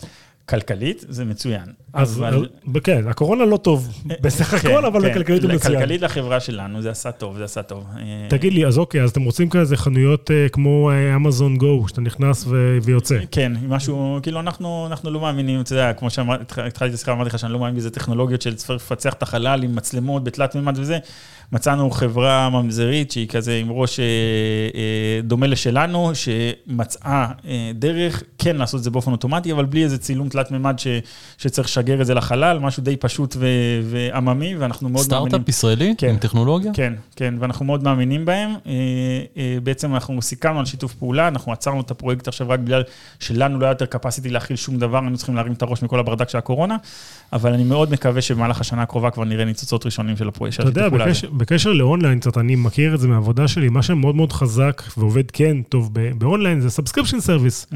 כלכלית 0.48 1.04
זה 1.08 1.24
מצוין. 1.24 1.64
אז 1.92 2.18
אבל... 2.18 2.48
כן, 2.84 3.08
הקורונה 3.08 3.44
לא 3.44 3.56
טוב 3.56 3.88
בסך 4.22 4.54
הכל, 4.54 4.68
כן, 4.68 4.84
אבל 4.84 5.02
כן. 5.02 5.10
בכלכלית 5.10 5.42
הוא 5.42 5.52
מצוין. 5.52 5.78
כלכלית 5.78 6.00
לחברה 6.02 6.40
שלנו 6.40 6.82
זה 6.82 6.90
עשה 6.90 7.12
טוב, 7.12 7.36
זה 7.36 7.44
עשה 7.44 7.62
טוב. 7.62 7.84
אה, 7.96 8.26
תגיד 8.28 8.52
לי, 8.52 8.66
אז 8.66 8.78
אוקיי, 8.78 9.02
אז 9.02 9.10
אתם 9.10 9.22
רוצים 9.22 9.50
כזה 9.50 9.76
חנויות 9.76 10.30
אה, 10.30 10.48
כמו 10.48 10.90
אמזון 11.16 11.56
גו, 11.56 11.88
שאתה 11.88 12.00
נכנס 12.00 12.46
ויוצא. 12.82 13.18
כן, 13.30 13.52
משהו, 13.68 14.18
כאילו 14.22 14.40
אנחנו, 14.40 14.86
אנחנו 14.86 15.10
לא 15.10 15.20
מאמינים, 15.20 15.60
אתה 15.60 15.72
יודע, 15.72 15.92
כמו 15.92 16.10
שהתחלתי 16.10 16.86
את 16.86 16.94
השיחה, 16.94 17.12
אמרתי 17.12 17.28
לך 17.28 17.38
שאני 17.38 17.52
לא 17.52 17.58
מאמין 17.58 17.76
בזה 17.76 17.90
טכנולוגיות 17.90 18.42
של 18.42 18.54
לפצח 18.74 19.12
את 19.12 19.22
החלל 19.22 19.62
עם 19.64 19.76
מצלמות 19.76 20.24
בתלת 20.24 20.54
מימד 20.54 20.78
וזה. 20.78 20.98
מצאנו 21.52 21.90
חברה 21.90 22.50
ממזרית 22.50 23.10
שהיא 23.10 23.28
כזה 23.28 23.56
עם 23.56 23.70
ראש 23.70 24.00
אה, 24.00 24.04
אה, 24.74 25.20
דומה 25.22 25.46
לשלנו, 25.46 26.12
שמצאה 26.14 27.26
אה, 27.46 27.70
דרך 27.74 28.22
כן 28.38 28.56
לעשות 28.56 28.78
את 28.78 28.84
זה 28.84 28.90
באופן 28.90 29.12
אוטומטי, 29.12 29.52
אבל 29.52 29.64
בלי 29.64 29.84
איזה 29.84 29.98
צילום 29.98 30.28
תלת 30.34 30.50
מימד 30.50 30.78
ש, 30.78 30.86
שצריך 31.38 31.68
לשגר 31.68 32.00
את 32.00 32.06
זה 32.06 32.14
לחלל, 32.14 32.58
משהו 32.58 32.82
די 32.82 32.96
פשוט 32.96 33.36
ו, 33.38 33.46
ועממי, 33.82 34.56
ואנחנו 34.56 34.88
מאוד 34.88 35.04
סטארט-אפ 35.04 35.22
מאמינים... 35.22 35.30
סטארט-אפ 35.30 35.48
ישראלי? 35.48 35.94
כן, 35.98 36.08
עם 36.08 36.16
טכנולוגיה? 36.16 36.72
כן, 36.74 36.92
כן, 37.16 37.34
ואנחנו 37.38 37.64
מאוד 37.64 37.82
מאמינים 37.82 38.24
בהם. 38.24 38.50
בעצם 39.62 39.94
אנחנו 39.94 40.22
סיכמנו 40.22 40.58
על 40.58 40.64
שיתוף 40.64 40.94
פעולה, 40.94 41.28
אנחנו 41.28 41.52
עצרנו 41.52 41.80
את 41.80 41.90
הפרויקט 41.90 42.28
עכשיו 42.28 42.48
רק 42.48 42.60
בגלל 42.60 42.82
שלנו 43.20 43.58
לא 43.58 43.66
היה 43.66 43.72
יותר 43.72 43.98
capacity 43.98 44.28
להכיל 44.28 44.56
שום 44.56 44.76
דבר, 44.76 44.98
היינו 44.98 45.16
צריכים 45.16 45.34
להרים 45.36 45.52
את 45.52 45.62
הראש 45.62 45.82
מכל 45.82 45.98
הברדק 45.98 46.28
של 46.28 46.38
הקורונה, 46.38 46.76
אבל 47.32 47.52
אני 47.52 47.64
מאוד 47.64 47.92
מקווה 47.92 48.22
שבמהלך 48.22 48.60
השנה 48.60 48.82
הקרובה 48.82 49.10
כבר 49.10 49.24
נראה 49.24 49.44
ניצוצות 49.44 49.86
ראשונים 49.86 50.16
של 50.16 50.28
הפרויקט. 50.28 50.60
אתה 50.60 50.68
יודע, 50.68 50.88
בקשר 51.32 51.72
לאונליין 51.72 52.20
קצת, 52.20 52.38
אני 52.38 52.56
מכיר 52.56 52.94
את 52.94 53.00
זה 53.00 53.08
מהעבודה 53.08 53.48
שלי, 53.48 53.68
מה 53.68 53.82
שמאוד 53.82 54.16
מאוד 54.16 54.32
חזק 54.32 54.82
ועובד 54.96 55.30
כן 55.30 55.56
טוב 55.68 55.90
באונליין 56.18 56.60
זה 56.60 56.70
subscription 56.70 57.20
service. 57.20 57.66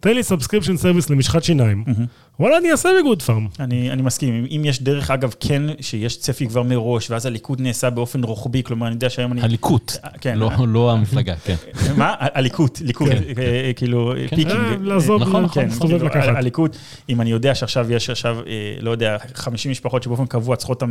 תן 0.00 0.14
לי 0.14 0.22
subscription 0.22 0.76
service 0.76 1.10
למשחת 1.10 1.44
שיניים. 1.44 1.84
Mm-hmm. 2.06 2.25
וואלה, 2.40 2.58
אני 2.58 2.72
אעשה 2.72 2.88
בגוד 3.00 3.22
פארם. 3.22 3.46
אני, 3.60 3.90
אני 3.90 4.02
מסכים. 4.02 4.46
אם 4.50 4.62
יש 4.64 4.82
דרך, 4.82 5.10
אגב, 5.10 5.34
כן, 5.40 5.62
שיש 5.80 6.18
צפי 6.18 6.48
כבר 6.48 6.62
מראש, 6.62 7.10
ואז 7.10 7.26
הליקוט 7.26 7.60
נעשה 7.60 7.90
באופן 7.90 8.24
רוחבי, 8.24 8.62
כלומר, 8.62 8.86
אני 8.86 8.94
יודע 8.94 9.10
שהיום 9.10 9.32
אני... 9.32 9.42
הליקוט, 9.42 9.90
כן. 10.20 10.38
לא, 10.38 10.50
לא 10.68 10.92
המפלגה, 10.92 11.34
כן. 11.36 11.54
מה? 11.98 12.14
הליקוט, 12.18 12.70
ליקוט, 12.80 13.08
כן. 13.08 13.42
כאילו, 13.76 14.12
כן. 14.28 14.36
picking. 14.36 14.50
אה, 14.50 14.76
לעזוב, 14.80 15.22
נכון, 15.22 15.42
נכון, 15.42 15.64
מסתובב 15.64 16.02
לקחת. 16.02 16.36
הליקוט, 16.36 16.76
אם 17.08 17.20
אני 17.20 17.30
יודע 17.30 17.54
שעכשיו 17.54 17.92
יש 17.92 18.10
עכשיו, 18.10 18.38
אה, 18.46 18.74
לא 18.80 18.90
יודע, 18.90 19.16
50 19.34 19.70
משפחות 19.70 20.02
שבאופן 20.02 20.26
קבוע 20.26 20.56
צריכות 20.56 20.82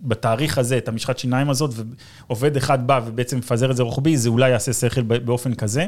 בתאריך 0.00 0.58
הזה, 0.58 0.78
את 0.78 0.88
המשחת 0.88 1.18
שיניים 1.18 1.50
הזאת, 1.50 1.74
ועובד 2.28 2.56
אחד 2.56 2.86
בא 2.86 3.00
ובעצם 3.06 3.38
מפזר 3.38 3.70
את 3.70 3.76
זה 3.76 3.82
רוחבי, 3.82 4.16
זה 4.16 4.28
אולי 4.28 4.50
יעשה 4.50 4.72
שכל 4.72 5.02
באופן 5.02 5.54
כזה, 5.54 5.86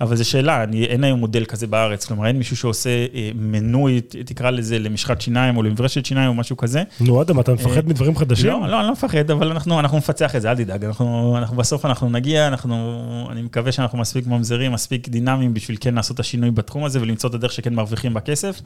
אבל 0.00 0.16
זו 0.16 0.28
שאלה, 0.28 0.64
אין 0.72 1.04
היום 1.04 1.20
מודל 1.20 1.44
כזה 1.44 1.66
בארץ, 1.66 2.04
כלומר, 2.04 2.26
אין 2.26 2.38
מישהו 2.38 2.56
שעושה 2.56 2.90
אה, 2.90 3.30
מנוי, 3.34 4.00
תקרא 4.00 4.53
לזה 4.54 4.78
למשחת 4.78 5.20
שיניים 5.20 5.56
או 5.56 5.62
למברשת 5.62 6.06
שיניים 6.06 6.28
או 6.28 6.34
משהו 6.34 6.56
כזה. 6.56 6.82
נו, 7.00 7.22
אדם, 7.22 7.40
אתה 7.40 7.52
מפחד 7.52 7.88
מדברים 7.88 8.16
חדשים? 8.16 8.46
לא, 8.46 8.68
לא, 8.68 8.80
אני 8.80 8.86
לא 8.86 8.92
מפחד, 8.92 9.30
אבל 9.30 9.50
אנחנו, 9.50 9.80
אנחנו 9.80 9.98
נפצח 9.98 10.36
את 10.36 10.42
זה, 10.42 10.50
אל 10.50 10.56
תדאג. 10.56 10.84
אנחנו, 10.84 11.34
אנחנו 11.38 11.56
בסוף 11.56 11.84
אנחנו 11.84 12.10
נגיע, 12.10 12.48
אנחנו, 12.48 13.28
אני 13.30 13.42
מקווה 13.42 13.72
שאנחנו 13.72 13.98
מספיק 13.98 14.26
ממזרים, 14.26 14.72
מספיק 14.72 15.08
דינמיים 15.08 15.54
בשביל 15.54 15.76
כן 15.80 15.94
לעשות 15.94 16.14
את 16.14 16.20
השינוי 16.20 16.50
בתחום 16.50 16.84
הזה 16.84 17.00
ולמצוא 17.00 17.30
את 17.30 17.34
הדרך 17.34 17.52
שכן 17.52 17.74
מרוויחים 17.74 18.14
בכסף. 18.14 18.60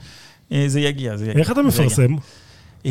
אה, 0.53 0.65
זה 0.67 0.81
יגיע, 0.81 1.17
זה 1.17 1.25
יגיע. 1.25 1.41
איך 1.41 1.51
אתה 1.51 1.61
זה 1.71 1.83
יגיע. 1.83 2.17
אה, 2.87 2.91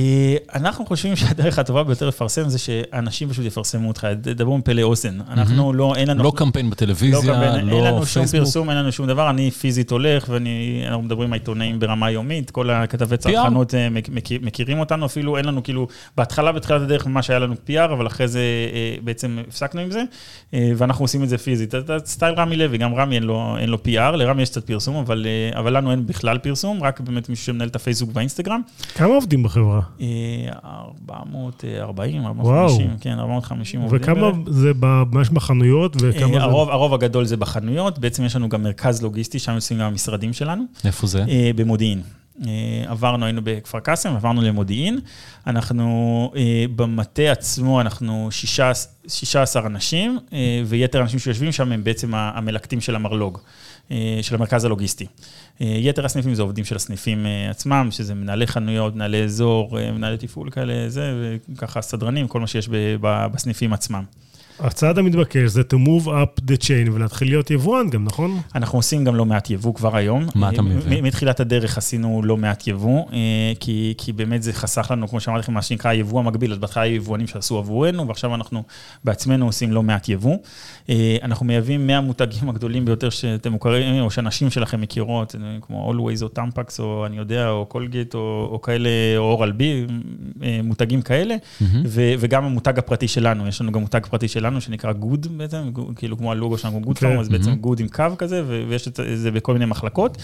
אנחנו 0.56 0.86
חושבים 0.86 1.16
שהדרך 1.16 1.60
הטובה 1.60 1.84
ביותר 1.84 2.08
לפרסם 2.08 2.50
זה 2.50 2.58
שאנשים 2.60 3.30
פשוט 3.30 3.46
יפרסמו 3.46 3.88
אותך, 3.88 4.08
דברו 4.22 4.58
מפלא 4.58 4.82
אוזן. 4.82 5.18
אנחנו 5.30 5.74
לא, 5.74 5.94
אין 5.96 6.08
לנו... 6.08 6.24
לא 6.24 6.32
קמפיין 6.36 6.66
לא 6.66 6.72
בטלוויזיה, 6.72 7.34
קמפיין, 7.34 7.56
אין 7.56 7.68
לא 7.68 7.82
לנו 7.88 8.06
שום 8.06 8.22
פייסבוק. 8.26 8.40
פרסום, 8.44 8.70
אין 8.70 8.78
לנו 8.78 8.92
שום 8.92 9.08
דבר, 9.08 9.30
אני 9.30 9.52
פיזית 9.52 9.92
הולך, 9.92 10.30
ואנחנו 10.30 11.02
מדברים 11.02 11.28
עם 11.28 11.34
העיתונאים 11.34 11.80
ברמה 11.80 12.12
יומית, 12.12 12.52
כל 12.52 12.70
הכתבי 12.70 13.18
צרכנות 13.18 13.76
אה, 13.76 13.90
מכ- 13.90 14.10
מכיר- 14.10 14.40
מכירים 14.42 14.80
אותנו, 14.80 15.06
אפילו 15.06 15.38
אין 15.38 15.46
לנו 15.46 15.64
כאילו, 15.64 15.88
בהתחלה, 16.18 16.52
בתחילת 16.52 16.82
הדרך 16.82 17.08
ממש 17.08 17.30
היה 17.30 17.40
לנו 17.40 17.54
PR, 17.54 17.94
אבל 17.94 18.08
אחרי 18.08 18.28
זה 18.28 18.40
אה, 18.74 18.96
בעצם 19.04 19.38
הפסקנו 19.48 19.82
עם 19.82 19.90
זה, 19.92 20.04
ואנחנו 20.78 21.04
עושים 21.04 21.24
את 21.24 21.30
זה 21.30 21.38
פיזית. 21.38 21.74
סטייל 22.06 22.34
רמי 22.34 22.56
לוי, 22.58 22.78
גם 22.78 22.96
רמי 22.96 23.16
אין 23.16 23.24
לו, 23.24 23.56
אין 23.60 23.70
לו 23.70 23.78
PR, 23.88 24.16
לרמי 24.16 24.42
יש 24.42 24.50
קצת 24.50 24.64
פרסום, 24.68 24.96
אבל, 24.96 25.26
אבל 25.54 25.78
לנו 25.78 25.92
אין 25.92 26.06
בכלל 26.06 26.38
פרסום, 26.38 26.84
רק 26.84 27.00
באמת 27.00 27.30
מישהו 27.30 27.46
שמנהל 27.46 27.68
את 27.68 27.76
הפייסבוק 27.76 28.10
והאינסטגרם. 28.14 28.62
כמה 28.96 29.14
עובדים 29.14 29.44
בחברה? 29.44 29.77
אה, 30.02 30.06
440, 30.64 32.26
450, 32.26 32.90
כן, 33.02 33.20
450 33.20 33.82
עובדים. 33.82 34.02
וכמה. 34.02 34.32
זה 34.48 34.72
ממש 34.82 35.30
בחנויות, 35.30 35.96
וכמה 36.02 36.26
אה, 36.26 36.40
זה... 36.40 36.42
הרוב, 36.42 36.70
הרוב 36.70 36.94
הגדול 36.94 37.26
זה 37.26 37.38
בחנויות, 37.38 38.00
בעצם 38.00 38.24
יש 38.26 38.36
לנו 38.36 38.50
גם 38.50 38.64
מרכז 38.64 39.02
לוגיסטי, 39.02 39.40
שם 39.40 39.56
יוצאים 39.56 39.80
גם 39.80 39.86
המשרדים 39.86 40.34
שלנו, 40.34 40.64
איפה 40.86 41.08
זה? 41.08 41.26
אה, 41.30 41.52
במודיעין. 41.56 42.02
אה, 42.46 42.84
עברנו, 42.88 43.26
היינו 43.26 43.42
בכפר 43.44 43.80
קאסם, 43.80 44.16
עברנו 44.16 44.42
למודיעין. 44.42 45.00
אנחנו, 45.48 46.32
אה, 46.36 46.66
במטה 46.76 47.32
עצמו, 47.32 47.82
אנחנו 47.82 48.28
16 48.32 48.92
16 49.08 49.68
אנשים, 49.68 50.20
אה, 50.34 50.62
ויתר 50.66 51.00
האנשים 51.00 51.20
שיושבים 51.20 51.52
שם 51.52 51.72
הם 51.72 51.84
בעצם 51.84 52.16
המלקטים 52.16 52.82
של 52.82 52.96
המרלוג, 52.96 53.38
אה, 53.38 53.42
של 54.22 54.36
המרכז 54.36 54.66
הלוגיסטי. 54.66 55.06
אה, 55.62 55.78
יתר 55.80 56.06
הסניפים 56.06 56.34
זה 56.34 56.42
עובדים 56.42 56.66
של 56.66 56.76
הסניפים 56.76 57.26
אה, 57.26 57.50
עצמם, 57.50 57.88
שזה 57.92 58.16
מנהלי 58.16 58.48
חנויות, 58.48 58.96
מנהלי 58.96 59.24
אזור, 59.24 59.80
אה, 59.80 59.92
מנהלי 59.92 60.18
תפעול 60.18 60.50
כאלה, 60.50 60.90
זה, 60.90 61.38
וככה 61.50 61.82
סדרנים, 61.82 62.28
כל 62.28 62.40
מה 62.40 62.48
שיש 62.48 62.70
בסניפים 63.02 63.74
עצמם. 63.74 64.04
הצעד 64.60 64.98
המתבקש 64.98 65.50
זה 65.50 65.62
to 65.62 65.76
move 65.76 66.06
up 66.08 66.42
the 66.52 66.64
chain 66.64 66.92
ולהתחיל 66.94 67.28
להיות 67.28 67.52
יבואן 67.52 67.90
גם, 67.90 68.04
נכון? 68.04 68.40
אנחנו 68.56 68.80
עושים 68.80 69.04
גם 69.04 69.16
לא 69.16 69.26
מעט 69.26 69.50
יבוא 69.50 69.76
כבר 69.76 69.96
היום. 69.96 70.26
מה 70.36 70.50
אתה 70.50 70.58
אה, 70.58 70.62
מביא? 70.62 71.02
מ- 71.02 71.04
מתחילת 71.04 71.40
הדרך 71.40 71.78
עשינו 71.78 72.22
לא 72.24 72.38
מעט 72.38 72.68
יבוא, 72.68 73.06
אה, 73.14 73.54
כי, 73.60 73.94
כי 73.98 74.14
באמת 74.14 74.44
זה 74.44 74.54
חסך 74.54 74.88
לנו, 74.92 75.08
כמו 75.08 75.20
שאמרתי 75.20 75.40
לכם, 75.40 75.54
מה 75.54 75.62
שנקרא 75.62 75.92
היבוא 75.92 76.20
המקביל, 76.20 76.52
אז 76.52 76.58
בהתחלה 76.58 76.84
היו 76.84 76.96
יבואנים 76.96 77.28
שעשו 77.28 77.58
עבורנו, 77.58 78.08
ועכשיו 78.08 78.36
אנחנו 78.36 78.64
בעצמנו 79.04 79.46
עושים 79.46 79.72
לא 79.72 79.84
מעט 79.84 80.10
יבוא. 80.10 80.38
אה, 80.90 81.18
אנחנו 81.24 81.46
מייבאים 81.46 81.88
מהמותגים 81.88 82.50
הגדולים 82.50 82.86
ביותר 82.86 83.10
שאתם 83.10 83.52
מוכרים, 83.52 84.02
או 84.04 84.12
שאנשים 84.12 84.50
שלכם 84.50 84.82
מכירות, 84.82 85.36
כמו 85.62 85.94
Always 85.94 86.24
או 86.24 86.28
טמפקס, 86.28 86.80
או 86.80 87.06
אני 87.06 87.18
יודע, 87.18 87.50
או 87.50 87.66
קולגייט, 87.66 88.14
או, 88.16 88.50
או 88.52 88.62
כאלה, 88.62 88.90
או 89.18 89.24
אורל 89.24 89.52
בי, 89.52 89.86
מותגים 90.64 91.02
כאלה, 91.02 91.36
ו, 91.62 92.02
וגם 92.20 92.44
המותג 92.44 92.80
הפרטי 92.80 93.08
שלנו, 93.08 93.48
יש 93.48 93.62
לנו 93.62 93.72
גם 93.72 93.82
מותג 93.82 94.06
פרטי 94.06 94.28
שלנו 94.28 94.47
שנקרא 94.62 94.94
גוד 94.94 95.28
בעצם, 95.38 95.72
כאילו 95.96 96.18
כמו 96.18 96.32
הלוגו 96.32 96.58
שלנו, 96.58 96.82
גוד. 96.82 97.00
פארם, 97.00 97.20
אז 97.20 97.30
בעצם 97.30 97.56
גוד 97.56 97.80
עם 97.80 97.88
קו 97.88 98.04
כזה, 98.18 98.44
ויש 98.48 98.88
את 98.88 99.00
זה 99.16 99.32
בכל 99.32 99.54
מיני 99.54 99.66
מחלקות. 99.66 100.18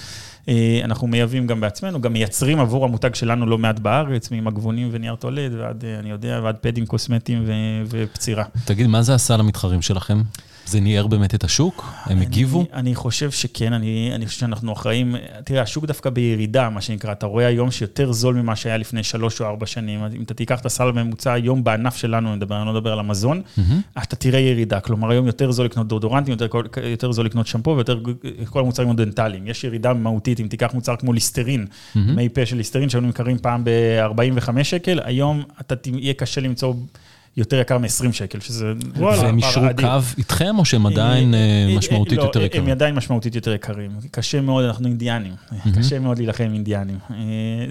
אה, 0.49 0.81
אנחנו 0.83 1.07
מייבאים 1.07 1.47
גם 1.47 1.61
בעצמנו, 1.61 2.01
גם 2.01 2.13
מייצרים 2.13 2.59
עבור 2.59 2.85
המותג 2.85 3.15
שלנו 3.15 3.45
לא 3.45 3.57
מעט 3.57 3.79
בארץ, 3.79 4.31
ממגבונים 4.31 4.89
ונייר 4.91 5.15
טואלט, 5.15 5.53
ועד, 5.57 5.85
אה, 5.85 5.99
אני 5.99 6.09
יודע, 6.09 6.39
ועד 6.43 6.55
פדים 6.55 6.85
קוסמטיים 6.85 7.43
ופצירה. 7.89 8.43
תגיד, 8.65 8.87
מה 8.87 9.01
זה 9.01 9.15
עשה 9.15 9.37
למתחרים 9.37 9.81
שלכם? 9.81 10.21
זה 10.65 10.79
ניער 10.79 11.07
באמת 11.07 11.35
את 11.35 11.43
השוק? 11.43 11.93
הם 12.05 12.21
הגיבו? 12.21 12.59
אני, 12.59 12.69
אני 12.73 12.95
חושב 12.95 13.31
שכן, 13.31 13.73
אני, 13.73 14.11
אני 14.15 14.25
חושב 14.25 14.39
שאנחנו 14.39 14.73
אחראים, 14.73 15.15
תראה, 15.43 15.61
השוק 15.61 15.85
דווקא 15.85 16.09
בירידה, 16.09 16.69
מה 16.69 16.81
שנקרא, 16.81 17.11
אתה 17.11 17.25
רואה 17.25 17.45
היום 17.45 17.71
שיותר 17.71 18.11
זול 18.11 18.35
ממה 18.35 18.55
שהיה 18.55 18.77
לפני 18.77 19.03
שלוש 19.03 19.41
או 19.41 19.45
ארבע 19.45 19.65
שנים. 19.65 19.99
אם 20.15 20.23
אתה 20.23 20.33
תיקח 20.33 20.59
את 20.59 20.65
הסל 20.65 20.87
הממוצע 20.87 21.33
היום 21.33 21.63
בענף 21.63 21.95
שלנו, 21.95 22.29
אני 22.29 22.37
מדבר, 22.37 22.57
אני 22.57 22.65
לא 22.65 22.73
מדבר 22.73 22.91
על 22.93 22.99
המזון, 22.99 23.41
אתה 24.13 24.21
תראה 24.21 24.39
ירידה. 24.39 24.79
כלומר, 24.79 25.11
היום 25.11 25.27
יותר 25.27 25.51
זול 25.51 25.65
לקנות 25.65 25.87
דורדורנטים, 25.87 26.31
יותר, 26.31 26.47
יותר 26.83 27.11
זול 27.11 27.25
לקנות 27.25 27.47
שמפו 27.47 27.73
ויותר 27.75 27.99
כל 28.49 28.59
המוצרים 28.59 28.89
הדנטליים. 28.89 29.47
יש 29.47 29.63
ירידה 29.63 29.93
מהותית, 29.93 30.39
אם 30.39 30.47
תיקח 30.47 30.73
מוצר 30.73 30.95
כמו 30.95 31.13
ליסטרין, 31.13 31.65
מי 31.95 32.29
פה 32.29 32.45
של 32.45 32.57
ליסטרין, 32.57 32.89
שהיו 32.89 33.01
נמכרים 33.01 33.37
פעם 33.37 33.63
ב-45 33.63 34.63
שקל, 34.63 34.99
היום 35.03 35.43
אתה 35.61 35.75
יהיה 35.85 36.13
קשה 36.13 36.41
למצוא 36.41 36.73
יותר 37.37 37.59
יקר 37.59 37.77
מ-20 37.77 37.87
שקל, 38.11 38.39
שזה... 38.39 38.73
וואלה. 38.97 39.21
והם 39.21 39.37
אישרו. 39.37 39.63
קו 39.77 39.87
איתכם, 40.17 40.55
או 40.59 40.65
שהם 40.65 40.85
עדיין 40.85 41.33
אה, 41.33 41.39
אה, 41.69 41.77
משמעותית 41.77 42.17
לא, 42.17 42.23
יותר 42.23 42.39
הם 42.39 42.45
יקרים? 42.45 42.69
עדיין 42.69 42.95
משמעותית 42.95 43.35
יותר 43.35 43.53
יקרים. 43.53 43.91
קשה 44.11 44.41
מאוד, 44.41 44.65
אנחנו 44.65 44.87
אינדיאנים. 44.87 45.33
קשה 45.77 45.99
מאוד 45.99 46.17
להילחם 46.17 46.43
עם 46.43 46.53
אינדיאנים. 46.53 46.97
אה, 47.11 47.15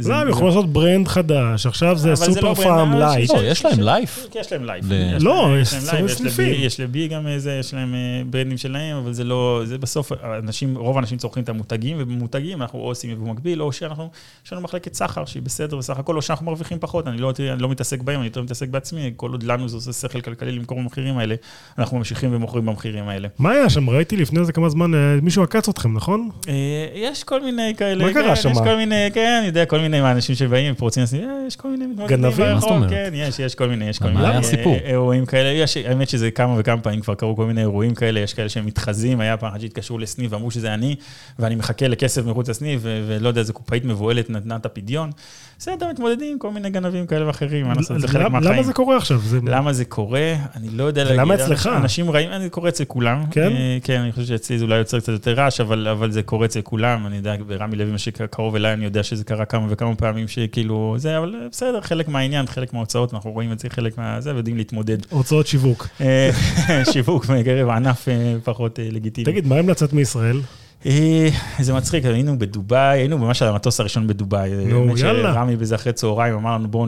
לא, 0.06 0.14
הם 0.14 0.28
יכולים 0.28 0.46
לעשות 0.48 0.72
brand 0.72 1.08
חדש, 1.08 1.66
עכשיו 1.66 1.98
זה 1.98 2.14
זה 2.14 2.24
סופר 2.26 2.40
לא 2.40 2.54
פארם 2.54 2.94
לייט. 2.94 3.30
לא, 3.30 3.44
יש 3.44 3.64
להם 3.64 3.80
לייף. 3.80 4.26
כי 4.30 4.38
יש 4.38 4.52
להם 4.52 4.64
לייף. 4.64 4.84
לא, 5.20 5.48
יש 5.60 5.72
להם 5.72 5.82
עשרים 5.82 6.04
לייף, 6.04 6.10
יש 6.10 6.18
סניפים. 6.18 6.46
לבי- 6.48 6.56
יש 6.56 6.80
לבי 6.80 7.08
גם 7.08 7.26
איזה, 7.26 7.56
יש 7.60 7.74
להם 7.74 7.94
אה, 7.94 7.98
ברנדים 8.30 8.58
שלהם, 8.58 8.96
אבל 8.96 9.12
זה 9.12 9.24
לא, 9.24 9.60
זה 9.64 9.78
בסוף, 9.78 10.12
אנשים, 10.38 10.76
רוב 10.78 10.96
האנשים 10.96 11.18
צורכים 11.18 11.42
את 11.42 11.48
המותגים, 11.48 11.96
ובמותגים 12.00 12.62
אנחנו 12.62 12.78
או 12.78 12.84
עושים 12.84 13.10
יבוא 13.10 13.28
מקביל, 13.32 13.62
או 13.62 13.72
שאנחנו, 13.72 14.10
יש 14.46 14.52
לנו 14.52 14.62
מחלקת 14.62 14.94
סחר 14.94 15.24
שהיא 15.24 15.42
בסדר 15.42 15.76
בסך 15.76 15.98
הכל, 15.98 16.16
או 16.16 16.22
שאנחנו 16.22 16.46
מרוויחים 16.46 16.78
פחות, 16.80 17.06
אני 17.08 17.18
לא, 17.18 17.32
אני 17.52 17.62
לא 17.62 17.68
מתעסק 17.68 18.00
בהם, 18.02 18.18
אני 18.20 18.26
יותר 18.26 18.42
מתעסק 18.42 18.68
בעצמי, 18.68 19.12
כל 19.16 19.32
עוד 19.32 19.42
לנו 19.56 19.68
זה 19.68 19.76
עושה 19.76 19.92
שכל 19.92 20.20
כלכלי 20.20 20.52
למכור 20.52 20.78
במחירים 20.82 21.18
האלה, 21.18 21.34
אנחנו 21.78 21.98
ממשיכים 21.98 22.34
ומוכרים 22.34 22.66
במחירים 22.66 23.08
האלה. 23.08 23.28
מה 23.38 23.50
היה 23.50 23.70
שם? 23.70 23.90
ראיתי 23.90 24.16
לפני 24.16 24.40
איזה 24.40 24.52
כמה 24.52 24.68
זמן, 24.68 24.94
אה, 24.94 25.18
מישהו 25.22 25.42
עקץ 25.42 25.68
אתכם, 25.68 25.94
נכון? 25.94 26.28
אה, 26.48 26.52
יש 26.94 27.24
כל 27.24 27.42
מיני 27.44 27.74
כאלה, 27.76 28.04
מה 28.04 28.12
קרה 28.12 28.22
כן, 28.28 28.36
שם? 28.36 28.50
יש 28.50 28.58
כל 28.58 28.76
מיני, 28.76 29.08
כן, 29.14 29.36
אני 29.38 29.46
יודע, 29.46 29.64
כל 29.64 29.78
מיני 29.80 30.00
אנשים 30.10 30.34
שבאים 30.34 30.72
ופורצים 30.72 31.02
אה, 31.14 31.44
יש 31.46 31.56
כל 31.56 31.68
מיני 31.68 31.84
גנבים? 32.06 32.46
מה 32.54 32.60
זאת 32.60 32.70
אומרת? 32.70 32.90
כן, 32.90 33.10
יש, 33.14 33.38
יש 33.38 33.54
כל 33.54 33.68
מיני, 33.68 33.88
יש 33.88 33.98
כל 33.98 34.04
מה 34.04 34.10
מיני 34.10 34.24
היה 34.24 34.34
אה, 34.34 34.38
הסיפור? 34.38 34.76
אירועים 34.84 35.26
כאלה, 35.26 35.48
יש, 35.48 35.76
האמת 35.76 36.08
שזה 36.08 36.30
כמה 36.30 36.54
וכמה 36.58 36.80
פעמים 36.80 37.00
כבר 37.00 37.14
קרו 37.14 37.36
כל 37.36 37.46
מיני 37.46 37.60
אירועים 37.60 37.94
כאלה, 37.94 38.20
יש 38.20 38.34
כאלה 38.34 38.48
שהם 38.48 38.66
מתחזים, 38.66 39.20
היה 39.20 39.36
פעם 39.36 39.50
אחת 39.50 39.60
שהתקשרו 39.60 39.98
לסניף 39.98 40.32
ואמרו 40.32 40.50
שזה 40.50 40.74
אני, 40.74 40.96
ואני 41.38 41.54
מחכה 41.54 41.88
לכסף 41.88 42.24
מחוץ 42.26 42.48
לסניף, 42.48 42.80
ו- 42.82 43.04
ולא 43.08 43.28
יודע, 43.28 43.40
איזה 43.40 43.52
קופאית 43.52 43.84
מבוהלת 43.84 44.30
נתנה 44.30 44.56
את 44.56 44.66
הפדיון. 44.66 45.10
בסדר, 45.58 45.88
מתמודדים, 45.90 46.38
כל 46.38 46.50
מיני 46.50 46.70
גנבים 46.70 47.06
כאלה 47.06 47.26
ואחרים, 47.26 47.66
מה 47.66 47.74
לעשות, 47.76 48.00
זה 48.00 48.08
חלק 48.08 48.20
למה- 48.20 48.28
מהחיים. 48.28 48.54
למה 48.54 48.62
זה 48.62 48.72
קורה 48.72 48.96
עכשיו? 48.96 49.18
זה- 49.18 49.38
למה 49.48 49.72
זה 49.72 49.84
קורה? 49.84 50.34
אני 50.56 50.68
לא 50.68 50.84
יודע 50.84 51.04
ולמה 51.10 51.34
אצלך? 51.34 51.70
אנשים 51.76 52.10
רעים, 52.10 52.30
זה 52.42 52.50
קורה 52.50 52.68
אצל 52.68 52.84
כולם. 52.84 53.24
כן? 53.30 53.52
אה, 53.52 53.78
כן, 53.82 54.00
אני 54.00 54.12
חושב 54.12 54.26
שאצלי 54.26 54.58
זה 54.58 54.64
אולי 54.64 54.76
יוצר 54.76 55.00
קצת 55.00 55.12
יותר 55.12 55.32
רעש, 55.32 55.60
אבל, 55.60 55.88
אבל 55.88 56.10
זה 56.10 56.22
קורה 56.22 56.46
אצל 56.46 56.60
כולם. 56.60 57.06
אני 57.06 57.16
יודע, 57.16 57.36
ברמי 57.46 57.76
לוי, 57.76 57.92
מה 57.92 57.98
שקרוב 57.98 58.54
אליי, 58.54 58.72
אני 58.72 58.84
יודע 58.84 59.02
שזה 59.02 59.24
קרה 59.24 59.44
כמה 59.44 59.66
וכמה 59.68 59.94
פעמים 59.94 60.28
שכאילו, 60.28 60.94
זה, 60.98 61.18
אבל 61.18 61.34
בסדר, 61.50 61.80
חלק 61.80 62.08
מהעניין, 62.08 62.46
חלק 62.46 62.72
מההוצאות, 62.72 63.14
אנחנו 63.14 63.30
רואים 63.30 63.52
את 63.52 63.58
זה, 63.58 63.68
חלק 63.70 63.98
מהזה, 63.98 64.34
ויודעים 64.34 64.56
להתמודד. 64.56 64.98
הוצאות 65.10 65.46
שיווק. 65.46 65.88
אה, 66.00 66.30
שיווק 66.92 67.28
מקרב 67.28 67.68
ענף 67.68 68.08
אה, 68.08 68.34
פחות 68.44 68.78
אה, 68.78 68.88
לגיטימי. 68.90 69.24
תגיד, 69.24 69.46
מה 69.46 69.56
עם 69.56 69.68
לצאת 69.68 69.92
מישראל? 69.92 70.40
אה, 70.86 71.28
זה 71.60 71.74
מצחיק, 71.74 72.04
היינו 72.04 72.38
בדובאי, 72.38 72.98
היינו 72.98 73.18
ממש 73.18 73.42
על 73.42 73.48
המטוס 73.48 73.80
הראשון 73.80 74.06
בדובאי. 74.06 74.50
נו, 74.66 74.80
האמת 74.80 74.98
יאללה. 74.98 75.34
שרמי 75.34 75.56
בזה 75.56 75.74
אחרי 75.74 75.92
צהריים, 75.92 76.34
אמר 76.34 76.54
לנו 76.54 76.68
בואו 76.68 76.86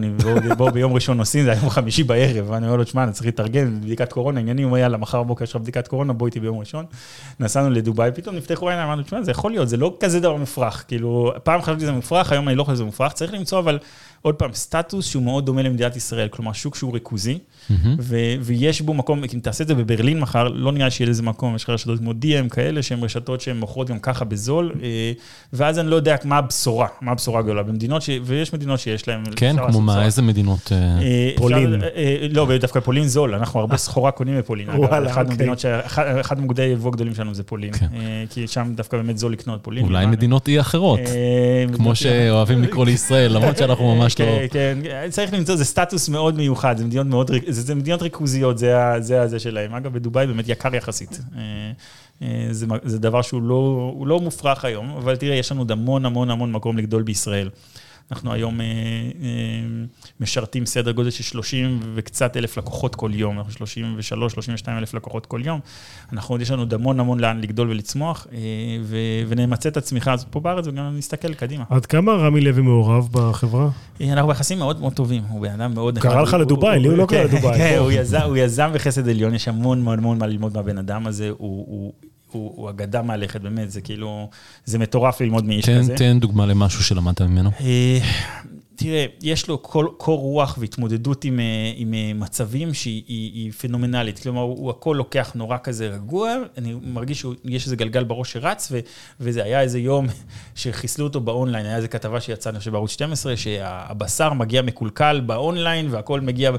בוא, 0.56 0.70
ביום 0.70 0.92
ראשון 0.92 1.16
נוסעים, 1.16 1.44
זה 1.44 1.50
היה 1.50 1.60
יום 1.60 1.70
חמישי 1.70 2.02
בערב, 2.02 2.50
ואני 2.50 2.66
אומר 2.66 2.76
לו, 2.76 2.84
תשמע, 2.84 3.04
אני 3.04 3.12
צריך 3.12 3.26
להתארגן, 3.26 3.80
בדיקת 3.80 4.12
קורונה, 4.12 4.40
עניינים, 4.40 4.64
הוא 4.64 4.70
אומר, 4.70 4.78
יאללה, 4.78 4.96
מחר 4.96 5.22
בבוקר 5.22 5.44
יש 5.44 5.50
לך 5.50 5.56
בדיקת 5.56 5.88
קורונה, 5.88 6.12
בוא 6.12 6.26
איתי 6.26 6.40
ביום 6.40 6.58
ראשון. 6.58 6.84
נסענו 7.40 7.70
לדובאי, 7.70 8.10
פתאום 8.14 8.36
נפתחו 8.36 8.68
עיניים, 8.68 8.86
אמרנו, 8.86 9.02
תשמע, 9.02 9.22
זה 9.22 9.30
יכול 9.30 9.50
להיות, 9.50 9.68
זה 9.68 9.76
לא 9.76 9.96
כזה 10.00 10.20
דבר 10.20 10.36
מופרך, 10.36 10.84
כאילו, 10.88 11.32
פעם 11.42 11.62
חשבתי 11.62 11.80
שזה 11.80 11.92
מופרך, 11.92 12.32
היום 12.32 12.48
אני 12.48 12.56
לא 12.56 12.64
חושב 12.64 12.74
שזה 12.74 12.84
מופרך, 12.84 13.12
צריך 13.12 13.34
למצוא 13.34 13.58
אבל, 13.58 13.78
עוד 14.24 14.34
פעם, 14.34 14.50
סטטוס 14.54 15.06
שהוא 15.06 15.22
מאוד 15.22 15.46
דומה 15.46 15.62
למדינת 15.62 15.96
ישראל, 15.96 16.28
כלומר, 16.28 16.52
שוק 16.52 16.76
שהוא 16.76 16.94
ריכוזי, 16.94 17.38
ו- 17.98 18.16
ויש 18.40 18.80
בו 18.80 18.94
מקום, 18.94 19.22
אם 19.34 19.38
תעשה 19.42 19.62
את 19.64 19.68
זה 19.68 19.74
בברלין 19.74 20.20
מחר, 20.20 20.48
לא 20.48 20.72
נראה 20.72 20.90
שיהיה 20.90 21.10
לזה 21.10 21.22
מקום, 21.22 21.56
יש 21.56 21.64
לך 21.64 21.70
רשתות 21.70 21.98
כמו 21.98 22.10
DM 22.10 22.48
כאלה, 22.50 22.82
שהן 22.82 23.02
רשתות 23.04 23.40
שהן 23.40 23.56
מוכרות 23.56 23.90
גם 23.90 23.98
ככה 23.98 24.24
בזול, 24.24 24.72
אה, 24.82 25.12
ואז 25.52 25.78
אני 25.78 25.90
לא 25.90 25.96
יודע 25.96 26.16
מה 26.24 26.36
הבשורה, 26.38 26.86
מה 27.00 27.12
הבשורה 27.12 27.40
הגדולה 27.40 27.62
במדינות, 27.62 28.02
ש... 28.02 28.10
ויש 28.24 28.52
מדינות 28.52 28.80
שיש 28.80 29.08
להן... 29.08 29.22
כן, 29.36 29.56
כמו 29.70 29.80
מה, 29.80 29.92
בשורה. 29.92 30.04
איזה 30.04 30.22
מדינות? 30.22 30.72
אה, 30.72 30.76
אה, 30.78 31.28
אפשר- 31.28 31.38
פולין. 31.42 31.80
לא, 32.30 32.48
דווקא 32.60 32.80
פולין 32.80 33.08
זול, 33.08 33.34
אנחנו 33.34 33.60
הרבה 33.60 33.76
סחורה 33.76 34.10
קונים 34.10 34.38
בפולין. 34.38 34.68
וואלה, 34.70 35.10
אחד 35.10 35.20
אוקיי. 35.20 35.32
המדינות 35.32 35.64
אחד 36.20 36.38
המוקדי 36.38 36.62
היבוא 36.62 36.90
הגדולים 36.90 37.14
שלנו 37.14 37.34
זה 37.34 37.42
פולין, 37.42 37.72
כן. 37.72 37.86
כי 38.30 38.46
שם 38.46 38.72
דווקא 38.76 38.96
באמת 38.96 39.18
זול 39.18 39.32
לקנות 39.32 39.60
פולין. 39.62 39.84
אולי. 39.84 40.06
מדינות 40.06 40.48
אי 40.48 40.60
אחרות, 40.60 41.00
כמו 41.72 41.94
שאוהבים 41.94 42.62
לקרוא 42.62 42.84
לישראל, 42.84 43.32
למרות 43.32 43.56
שאנחנו 43.56 43.94
ממש 43.94 44.13
לא... 44.20 44.26
כן, 44.50 44.78
כן, 44.82 45.08
צריך 45.10 45.32
למצוא, 45.32 45.56
זה 45.56 45.64
סטטוס 45.64 46.08
מאוד 46.08 46.36
מיוחד, 46.36 46.76
זה 46.78 46.84
מדינות 46.84 47.06
מאוד, 47.06 47.30
זה, 47.48 47.62
זה 47.62 47.74
מדינות 47.74 48.02
ריכוזיות, 48.02 48.58
זה 48.58 48.74
זה 48.98 49.22
הזה 49.22 49.38
שלהם. 49.38 49.74
אגב, 49.74 49.92
בדובאי 49.92 50.26
באמת 50.26 50.48
יקר 50.48 50.74
יחסית. 50.74 51.20
אה, 51.36 51.72
אה, 52.22 52.48
זה, 52.50 52.66
זה 52.82 52.98
דבר 52.98 53.22
שהוא 53.22 53.42
לא, 53.42 53.94
לא 54.06 54.20
מופרך 54.20 54.64
היום, 54.64 54.90
אבל 54.90 55.16
תראה, 55.16 55.36
יש 55.36 55.52
לנו 55.52 55.60
עוד 55.60 55.70
המון 55.70 56.06
המון 56.06 56.30
המון 56.30 56.52
מקום 56.52 56.78
לגדול 56.78 57.02
בישראל. 57.02 57.48
אנחנו 58.12 58.32
היום 58.32 58.60
אה, 58.60 58.66
אה, 58.66 58.70
משרתים 60.20 60.66
סדר 60.66 60.92
גודל 60.92 61.10
של 61.10 61.22
30 61.22 61.80
וקצת 61.94 62.36
אלף 62.36 62.58
לקוחות 62.58 62.94
כל 62.94 63.10
יום, 63.14 63.38
אנחנו 63.38 63.52
33, 63.52 64.32
32 64.32 64.78
אלף 64.78 64.94
לקוחות 64.94 65.26
כל 65.26 65.40
יום. 65.44 65.60
אנחנו 66.12 66.34
עוד 66.34 66.40
יש 66.40 66.50
לנו 66.50 66.62
עוד 66.62 66.74
המון 66.74 67.00
המון 67.00 67.20
לאן 67.20 67.40
לגדול 67.40 67.70
ולצמוח, 67.70 68.26
אה, 68.32 68.38
ונמצה 69.28 69.68
את 69.68 69.76
הצמיחה 69.76 70.12
הזאת 70.12 70.26
פה 70.30 70.40
בארץ 70.40 70.66
וגם 70.66 70.96
נסתכל 70.98 71.34
קדימה. 71.34 71.64
עד 71.70 71.86
כמה 71.86 72.12
רמי 72.12 72.40
לוי 72.40 72.62
מעורב 72.62 73.08
בחברה? 73.12 73.68
אנחנו 74.00 74.28
ביחסים 74.28 74.58
מאוד 74.58 74.80
מאוד 74.80 74.92
טובים, 74.92 75.22
הוא 75.28 75.40
בן 75.42 75.50
אדם 75.60 75.74
מאוד... 75.74 75.98
קרא 75.98 76.22
לך 76.22 76.34
לדובאי, 76.34 76.80
לי 76.80 76.88
הוא 76.88 76.96
לא 76.96 77.06
קרא 77.06 77.22
לדובאי. 77.24 77.58
כן, 77.58 77.76
הוא 78.24 78.36
יזם- 78.36 78.70
בחסד 78.74 79.08
עליון, 79.08 79.34
יש 79.34 79.48
המון 79.48 79.78
המון 79.78 79.98
המון 79.98 80.18
מה 80.18 80.26
ללמוד 80.26 80.54
מהבן 80.56 80.78
אדם 80.78 81.06
הזה, 81.06 81.30
הוא- 81.30 81.92
הוא... 82.34 82.52
הוא, 82.56 82.70
אגדה 82.70 83.02
מהלכת, 83.02 83.40
באמת, 83.40 83.70
זה 83.70 83.80
כאילו, 83.80 84.28
זה 84.64 84.78
מטורף 84.78 85.20
ללמוד 85.20 85.44
מאיש 85.44 85.64
תן, 85.64 85.78
כזה. 85.78 85.94
תן 85.96 86.20
דוגמה 86.20 86.46
למשהו 86.46 86.84
שלמדת 86.84 87.20
ממנו. 87.20 87.50
אה, 88.74 88.78
תראה, 88.78 89.06
יש 89.22 89.48
לו 89.48 89.58
קור, 89.58 89.84
קור 89.96 90.20
רוח 90.20 90.58
והתמודדות 90.60 91.24
עם, 91.24 91.40
אה, 91.40 91.72
עם 91.76 91.94
אה, 91.94 92.12
מצבים 92.14 92.74
שהיא 92.74 93.02
היא, 93.08 93.32
היא 93.32 93.52
פנומנלית. 93.52 94.18
כלומר, 94.18 94.40
הוא, 94.40 94.70
הכל 94.70 94.94
לוקח 94.98 95.32
נורא 95.34 95.56
כזה 95.62 95.88
רגוע, 95.88 96.34
אני 96.58 96.74
מרגיש 96.82 97.20
שיש 97.20 97.64
איזה 97.64 97.76
גלגל 97.76 98.04
בראש 98.04 98.32
שרץ, 98.32 98.68
ו, 98.72 98.78
וזה 99.20 99.42
היה 99.42 99.60
איזה 99.60 99.78
יום 99.78 100.06
שחיסלו 100.54 101.04
אותו 101.04 101.20
באונליין, 101.20 101.66
היה 101.66 101.76
איזה 101.76 101.88
כתבה 101.88 102.20
שיצאה, 102.20 102.50
אני 102.50 102.58
חושב, 102.58 102.70
בערוץ 102.70 102.90
12, 102.90 103.36
שהבשר 103.36 104.32
מגיע 104.32 104.62
מקולקל 104.62 105.20
באונליין, 105.26 105.88
והכל 105.90 106.20
מגיע, 106.20 106.50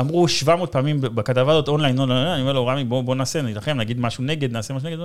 אמרו 0.00 0.28
700 0.28 0.72
פעמים 0.72 1.00
בכתבה 1.00 1.52
הזאת, 1.52 1.68
אונליין, 1.68 1.98
אונליין, 1.98 2.26
אני 2.26 2.40
אומר 2.40 2.52
לו, 2.52 2.66
רמי, 2.66 2.84
בוא, 2.84 3.02
בוא 3.02 3.14
נעשה, 3.14 3.42
נילחם, 3.42 3.76
נגיד 3.76 4.00
משהו 4.00 4.24
נגד, 4.24 4.52
נעשה 4.52 4.74
משהו 4.74 4.88
נגד. 4.88 4.98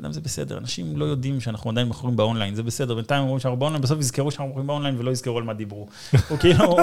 אדם 0.00 0.12
זה 0.12 0.20
בסדר, 0.20 0.58
אנשים 0.58 0.96
לא 0.96 1.04
יודעים 1.04 1.40
שאנחנו 1.40 1.70
עדיין 1.70 1.86
מוכרים 1.86 2.16
באונליין, 2.16 2.54
זה 2.54 2.62
בסדר, 2.62 2.94
בינתיים 2.94 3.22
אומרים 3.22 3.38
שאנחנו 3.38 3.58
באונליין, 3.58 3.82
בסוף 3.82 3.98
יזכרו 3.98 4.30
שאנחנו 4.30 4.48
מוכרים 4.48 4.66
באונליין 4.66 4.94
ולא 4.98 5.10
יזכרו 5.10 5.38
על 5.38 5.44
מה 5.44 5.54
דיברו. 5.54 5.86
הוא 6.28 6.38
כאילו, 6.38 6.76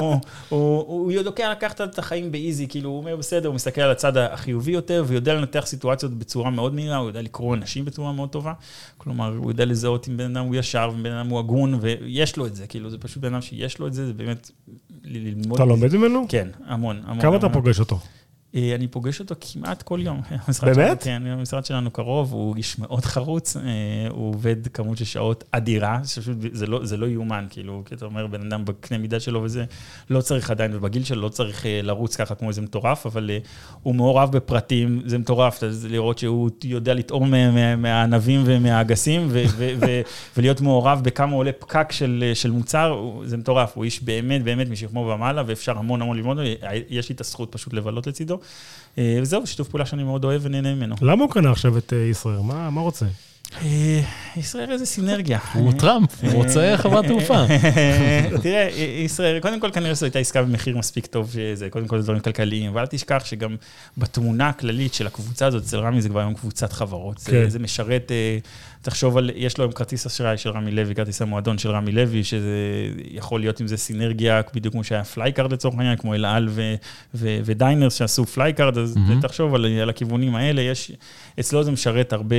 הוא- 0.49 1.12
לוקח 1.23 1.47
לקחת 1.52 1.82
את 1.82 1.99
החיים 1.99 2.32
ב 2.32 2.38
easy, 2.38 2.68
כאילו, 2.67 2.89
הוא 2.89 2.97
אומר 2.97 3.15
בסדר, 3.15 3.47
הוא 3.47 3.56
מסתכל 3.56 3.82
על 3.82 3.91
הצד 3.91 4.17
החיובי 4.17 4.71
יותר, 4.71 5.04
ויודע 5.08 5.34
לנתח 5.34 5.63
סיטואציות 5.65 6.13
בצורה 6.13 6.49
מאוד 6.49 6.73
מהירה, 6.73 6.97
הוא 6.97 7.08
יודע 7.08 7.21
לקרוא 7.21 7.56
אנשים 7.56 7.86
בצורה 7.86 8.12
מאוד 8.12 8.30
טובה, 8.30 8.54
כלומר, 8.97 9.36
הוא 9.38 9.52
יודע 9.52 9.65
לזהות 9.65 10.08
אם 10.10 10.17
בן 10.17 10.36
אדם 10.38 10.45
הוא 10.45 10.56
ישר, 10.56 10.91
אם 10.97 11.04
בן 11.04 11.12
אדם 11.12 11.30
הוא 11.30 11.39
הגון, 11.39 11.78
ויש 11.82 12.38
לו 12.38 12.45
את 12.45 12.56
זה, 12.56 12.67
כאילו, 12.67 12.89
זה 12.89 12.97
פשוט 12.97 13.17
בן 13.17 13.34
אדם 13.34 13.41
שיש 13.41 13.80
לו 13.80 13.88
את 13.88 13.93
זה, 13.93 14.06
זה 14.08 14.13
באמת 14.13 14.52
ללמוד. 15.04 15.54
אתה. 15.54 15.65
לומד 15.65 15.95
ממנו? 15.95 16.26
כן, 16.30 16.47
המון, 16.65 17.02
המון. 17.06 17.21
כמה 17.21 17.36
אתה. 17.36 17.49
פוגש 17.49 17.80
אותו? 17.80 17.99
אה, 18.56 18.76
אני 18.76 18.88
פוגש 18.88 19.20
אותו 19.20 19.36
כמעט 19.42 19.82
כל 19.82 20.00
יום. 20.04 20.22
באמת? 20.76 21.04
כן, 21.04 21.24
המשרד 21.26 21.66
שלנו 21.66 21.92
קרוב, 21.92 22.32
הוא 22.34 22.56
איש 22.56 22.80
מאוד 22.80 23.06
חרוץ, 23.06 23.58
אה, 23.58 23.62
הוא 24.10 24.30
עובד 24.30 24.68
כמות 24.68 24.98
של 24.98 25.06
שעות 25.06 25.44
אדירה, 25.52 26.00
שפשוט 26.06 26.38
זה 26.52 26.68
לא, 26.68 26.86
זה 26.86 26.98
לא 26.98 27.06
יאומן, 27.06 27.46
כאילו, 27.50 27.82
כי 27.86 27.96
אתה 27.96 28.06
אומר, 28.06 28.28
בן 28.28 28.42
אדם 28.48 28.66
בקנה 28.66 28.98
מידה 28.98 29.20
שלו 29.20 29.44
וזה, 29.44 29.63
לא 30.10 30.22
צריך 30.22 30.52
עדיין, 30.52 30.76
ובגיל 30.76 31.04
שלו 31.04 31.22
לא 31.22 31.30
צריך 31.30 31.66
אה, 31.66 31.80
לרוץ 31.84 32.16
ככה 32.16 32.36
כמו 32.36 32.50
איזה 32.50 32.62
מטורף, 32.62 33.06
אבל 33.06 33.30
הוא 33.84 33.96
מעורב 33.96 34.32
בפרטים, 34.32 35.02
זה 35.06 35.18
מטורף, 35.18 35.63
אז 35.63 35.86
לראות 35.89 36.18
שהוא 36.18 36.50
יודע 36.63 36.94
לטעום 36.94 37.32
מה- 37.32 37.52
מה- 37.52 37.76
מהענבים 37.76 38.42
ומהאגסים, 38.46 39.28
ו- 39.32 39.44
ו- 39.58 39.74
ו- 39.82 40.02
ולהיות 40.38 40.62
מעורב 40.62 41.02
בכמה 41.04 41.36
עולה 41.36 41.52
פקק 41.52 41.92
של, 41.92 42.32
של 42.34 42.52
מוצר, 42.52 43.02
זה 43.26 43.38
מטורף, 43.38 43.72
הוא 43.76 43.84
איש 43.84 44.04
באמת, 44.04 44.44
באמת 44.44 44.70
משכמו 44.70 45.00
ומעלה, 45.00 45.44
ואפשר 45.46 45.78
המון 45.78 46.02
המון 46.02 46.18
ללמוד. 46.18 46.38
יש 46.89 47.10
לי 47.10 47.16
את 47.16 47.22
הזכות 47.22 47.52
פשוט 47.52 47.74
לבלות 47.74 48.08
לצידו. 48.08 48.39
אה, 48.98 49.20
וזהו, 49.22 49.48
שיתוף 49.48 49.68
פעולה 49.70 49.86
שאני 49.86 50.04
מאוד 50.04 50.26
אוהב 50.26 50.42
ונהנה 50.46 50.76
ממנו. 50.76 50.96
למה 51.02 51.24
הוא 51.24 51.32
קנה 51.32 51.52
עכשיו 51.52 51.78
את 51.78 51.94
אה, 51.94 51.98
ישראייר? 51.98 52.42
מה 52.42 52.70
מה 52.70 52.82
רוצה? 52.82 53.06
אה, 53.62 54.02
ישראל 54.38 54.72
איזה 54.72 54.86
סינרגיה. 54.86 55.40
הוא 55.54 55.74
טראמפ, 55.74 56.24
הוא 56.24 56.32
רוצה 56.32 56.74
חברת 56.78 57.06
תעופה. 57.06 57.46
תראה, 58.44 58.70
ישראל, 59.06 59.40
קודם 59.40 59.60
כל 59.60 59.72
כנראה 59.72 59.96
שזו 59.96 60.06
הייתה 60.06 60.20
עסקה 60.20 60.42
במחיר 60.44 60.78
מספיק 60.78 61.06
טוב, 61.06 61.32
שזה 61.34 61.68
קודם 61.70 61.88
כל 61.88 61.98
זה 61.98 62.04
דברים 62.04 62.20
כלכליים, 62.20 62.72
אבל 62.72 62.82
אל 62.82 62.88
תשכח 62.88 63.22
שגם 63.26 63.56
בתמונה 63.98 64.50
הכללית 64.50 64.94
של 64.94 65.08
הקבוצה 65.08 65.46
הזאת, 65.46 65.64
אצל 65.64 65.78
רמי 65.78 66.02
זה 66.02 66.10
כבר 66.10 66.20
היום 66.20 66.34
קבוצת 66.34 66.74
חברות. 66.74 67.18
זה- 67.18 67.32
כן. 67.32 67.50
זה 67.50 67.60
משרת, 67.60 68.12
תחשוב 68.84 69.17
על, 69.17 69.32
יש 69.36 69.58
לו 69.58 69.63
היום 69.63 69.72
כרטיס 69.72 70.06
אשראי 70.06 70.38
של 70.38 70.50
רמי 70.50 70.72
לוי, 70.72 70.96
כרטיס 70.96 71.22
המועדון 71.22 71.58
של 71.58 71.72
רמי 71.72 71.91
לוי, 71.91 72.24
שזה 72.24 72.50
יכול 73.12 73.39
להיות 73.39 73.60
עם 73.60 73.67
זה 73.67 73.78
סינרגיה, 73.78 74.41
בדיוק 74.54 74.74
כמו 74.74 74.84
שהיה 74.84 75.04
פלייקארד 75.04 75.54
לצורך 75.54 75.76
העניין, 75.78 75.98
כמו 75.98 76.13
אל 76.13 76.26
על 76.26 76.48
ו- 76.50 76.76
ו- 77.15 77.38
ודיינרס 77.46 77.93
שעשו 77.93 78.26
פלייקארד, 78.26 78.78
אז 78.78 78.98
מהמם. 78.98 79.22
תחשוב 79.22 79.56
על, 79.56 79.65
על 79.82 79.89
הכיוונים 79.89 80.36
האלה, 80.36 80.62
יש, 80.62 80.91
אצלו 81.39 81.63
זה 81.63 81.72
משרת 81.72 82.13
הרבה, 82.13 82.36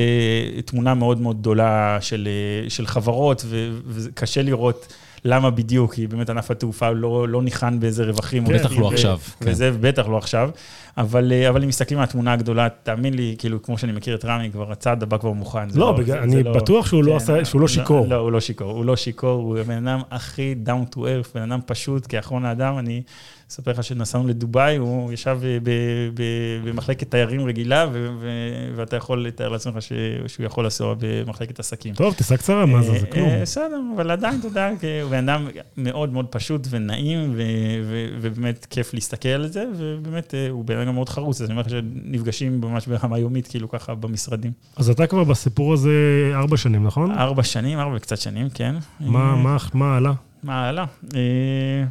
תמונה 0.65 0.95
מאוד 0.95 1.21
מאוד 1.21 1.39
גדולה 1.39 1.99
של, 2.01 2.29
של 2.69 2.87
חברות, 2.87 3.43
ו- 3.47 3.79
וקשה 3.87 4.43
לראות. 4.43 4.95
למה 5.25 5.51
בדיוק? 5.51 5.95
כי 5.95 6.07
באמת 6.07 6.31
ענף 6.31 6.51
התעופה 6.51 6.91
לא, 6.91 7.29
לא 7.29 7.43
ניחן 7.43 7.81
באיזה 7.81 8.05
רווחים. 8.05 8.45
בטח 8.45 8.73
לא 8.79 8.89
עכשיו, 8.93 9.19
כן. 9.19 9.51
וזה 9.51 9.71
בטח 9.81 10.09
לא 10.09 10.19
עכשיו. 10.19 10.51
אבל, 10.99 11.33
אה, 11.33 11.49
אבל 11.49 11.63
אם 11.63 11.69
מסתכלים 11.69 11.99
על 11.99 12.05
התמונה 12.05 12.33
הגדולה, 12.33 12.69
תאמין 12.83 13.15
לי, 13.15 13.35
כאילו, 13.39 13.63
כמו 13.63 13.79
שאני 13.79 13.93
מכיר 13.93 14.15
את 14.15 14.25
רמי, 14.25 14.51
כבר 14.53 14.73
הצעד 14.73 15.03
הבא 15.03 15.19
כבר 15.19 15.33
מוכן. 15.33 15.69
לא, 15.75 15.95
זה- 15.97 16.03
בגלל- 16.03 16.19
אני 16.19 16.43
לא- 16.43 16.53
בטוח 16.53 16.87
שהוא 16.87 17.05
לא 17.05 17.11
כן, 17.11 17.17
עשה- 17.17 17.45
שהוא 17.45 17.61
לא 17.61 17.69
שיכור. 17.69 18.07
לא, 18.07 18.15
הוא 18.17 18.33
לא 18.33 18.41
שיכור, 18.41 18.71
הוא 18.73 18.85
לא 18.85 18.97
שיכור, 18.97 19.43
הוא 19.43 19.59
הבן 19.59 19.89
אדם 19.89 20.01
הכי 20.11 20.55
down 20.67 20.95
to 20.95 20.99
earth, 20.99 21.29
בן 21.35 21.53
אדם 21.53 21.61
פשוט, 21.67 22.07
כאחרון 22.09 22.45
האדם, 22.45 22.79
אני 22.79 23.03
אספר 23.51 23.71
לך 23.71 23.85
שנסענו 23.85 24.29
לדובאי, 24.29 24.77
הוא 24.77 25.13
ישב 25.13 25.39
ב- 25.63 25.69
ב- 26.15 26.21
במחלקת 26.69 27.11
תיירים 27.11 27.47
רגילה, 27.47 27.87
ו- 27.93 28.09
ו- 28.21 28.29
ואתה 28.77 28.97
יכול 28.97 29.27
לתאר 29.27 29.49
לעצמך 29.49 29.83
ש- 29.83 29.93
שהוא 30.27 30.47
יכול 30.47 30.65
לנסוע 30.65 30.95
במחלקת 30.99 31.59
עסקים. 31.61 31.95
טוב, 31.95 32.15
טיסה 32.15 32.37
קצרה, 32.37 32.67
מה 32.67 32.83
זה, 32.83 32.99
זה 32.99 33.07
כלום. 33.07 33.29
אה, 33.29 33.39
בסדר, 33.43 33.81
אבל 33.97 34.11
עדיין, 34.11 34.39
אתה 34.41 34.47
יודע, 34.47 34.69
הוא 35.03 35.11
בן 35.11 35.29
אדם 35.29 35.47
מאוד 35.77 36.13
מאוד 36.13 36.27
פשוט 36.27 36.67
ונעים, 36.71 37.33
ו- 37.37 37.43
ו- 37.85 38.07
ובאמת 38.21 38.67
כיף 38.71 38.95
להסתכל 38.95 39.29
על 39.29 39.47
זה, 39.47 39.65
ובאמת 39.77 40.35
אה, 40.35 40.49
הוא 40.51 40.65
בן 40.65 40.84
אדם 40.85 40.95
מאוד 40.95 41.09
חרוץ, 41.09 41.41
אז 41.41 41.47
אני 41.47 41.53
אומר 41.53 41.63
לך 41.63 41.71
שנפגשים 41.71 42.61
ממש 42.61 42.87
ברמה 42.87 43.19
יומית, 43.19 43.47
כאילו 43.47 43.69
ככה 43.69 43.95
במשרדים. 43.95 44.53
אז 44.77 44.91
אתה 44.91 45.07
כבר 45.07 45.25
בסיפור 45.25 45.73
הזה 45.73 45.93
ארבע 46.35 46.57
שנים, 46.57 46.85
נכון? 46.87 47.11
ארבע 47.11 47.43
שנים, 47.43 47.79
ארבע 47.79 47.97
וקצת 47.97 48.19
שנים, 48.19 48.49
כן. 48.55 48.75
מה- 49.01 49.19
אה, 49.31 49.37
מה- 49.37 49.57
מה 49.75 49.97
עלה? 49.97 50.13
מה 50.43 50.69
הלאה? 50.69 50.85
אה, 51.15 51.85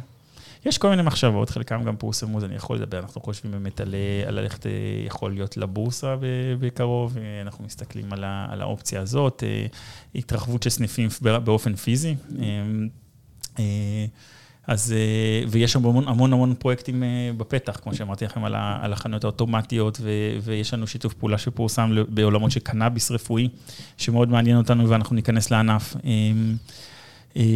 יש 0.66 0.78
כל 0.78 0.90
מיני 0.90 1.02
מחשבות, 1.02 1.50
חלקם 1.50 1.82
גם 1.84 1.96
פורסמו, 1.96 2.38
אז 2.38 2.44
אני 2.44 2.54
יכול 2.54 2.76
לדבר, 2.76 2.98
אנחנו 2.98 3.20
חושבים 3.20 3.52
באמת 3.52 3.80
על, 3.80 3.94
אה, 3.94 4.28
על 4.28 4.40
ללכת, 4.40 4.66
יכול 5.06 5.32
להיות 5.32 5.56
לבורסה 5.56 6.14
בקרוב, 6.60 7.16
אנחנו 7.42 7.64
מסתכלים 7.64 8.12
על, 8.12 8.24
ה, 8.24 8.46
על 8.50 8.60
האופציה 8.60 9.00
הזאת, 9.00 9.42
התרחבות 10.14 10.62
של 10.62 10.70
סניפים 10.70 11.08
באופן 11.44 11.74
פיזי. 11.74 12.14
אז, 14.66 14.92
אה, 14.92 15.46
ויש 15.48 15.72
שם 15.72 15.86
המון 15.86 16.08
המון 16.08 16.32
המון 16.32 16.54
פרויקטים 16.54 17.02
אה, 17.02 17.30
בפתח, 17.36 17.80
כמו 17.82 17.94
שאמרתי 17.94 18.24
לכם, 18.24 18.44
על, 18.44 18.92
החנויות 18.92 19.24
האוטומטיות, 19.24 19.98
ו, 20.00 20.10
ויש 20.42 20.74
לנו 20.74 20.86
שיתוף 20.86 21.14
פעולה 21.14 21.38
שפורסם 21.38 21.90
בעולמות 22.08 22.50
של 22.50 22.60
קנאביס 22.60 23.10
רפואי, 23.10 23.48
שמאוד 23.96 24.28
מעניין 24.28 24.56
אותנו 24.56 24.88
ואנחנו 24.88 25.16
ניכנס 25.16 25.50
לענף. 25.50 25.96
אה, 27.36 27.42
אה, 27.42 27.46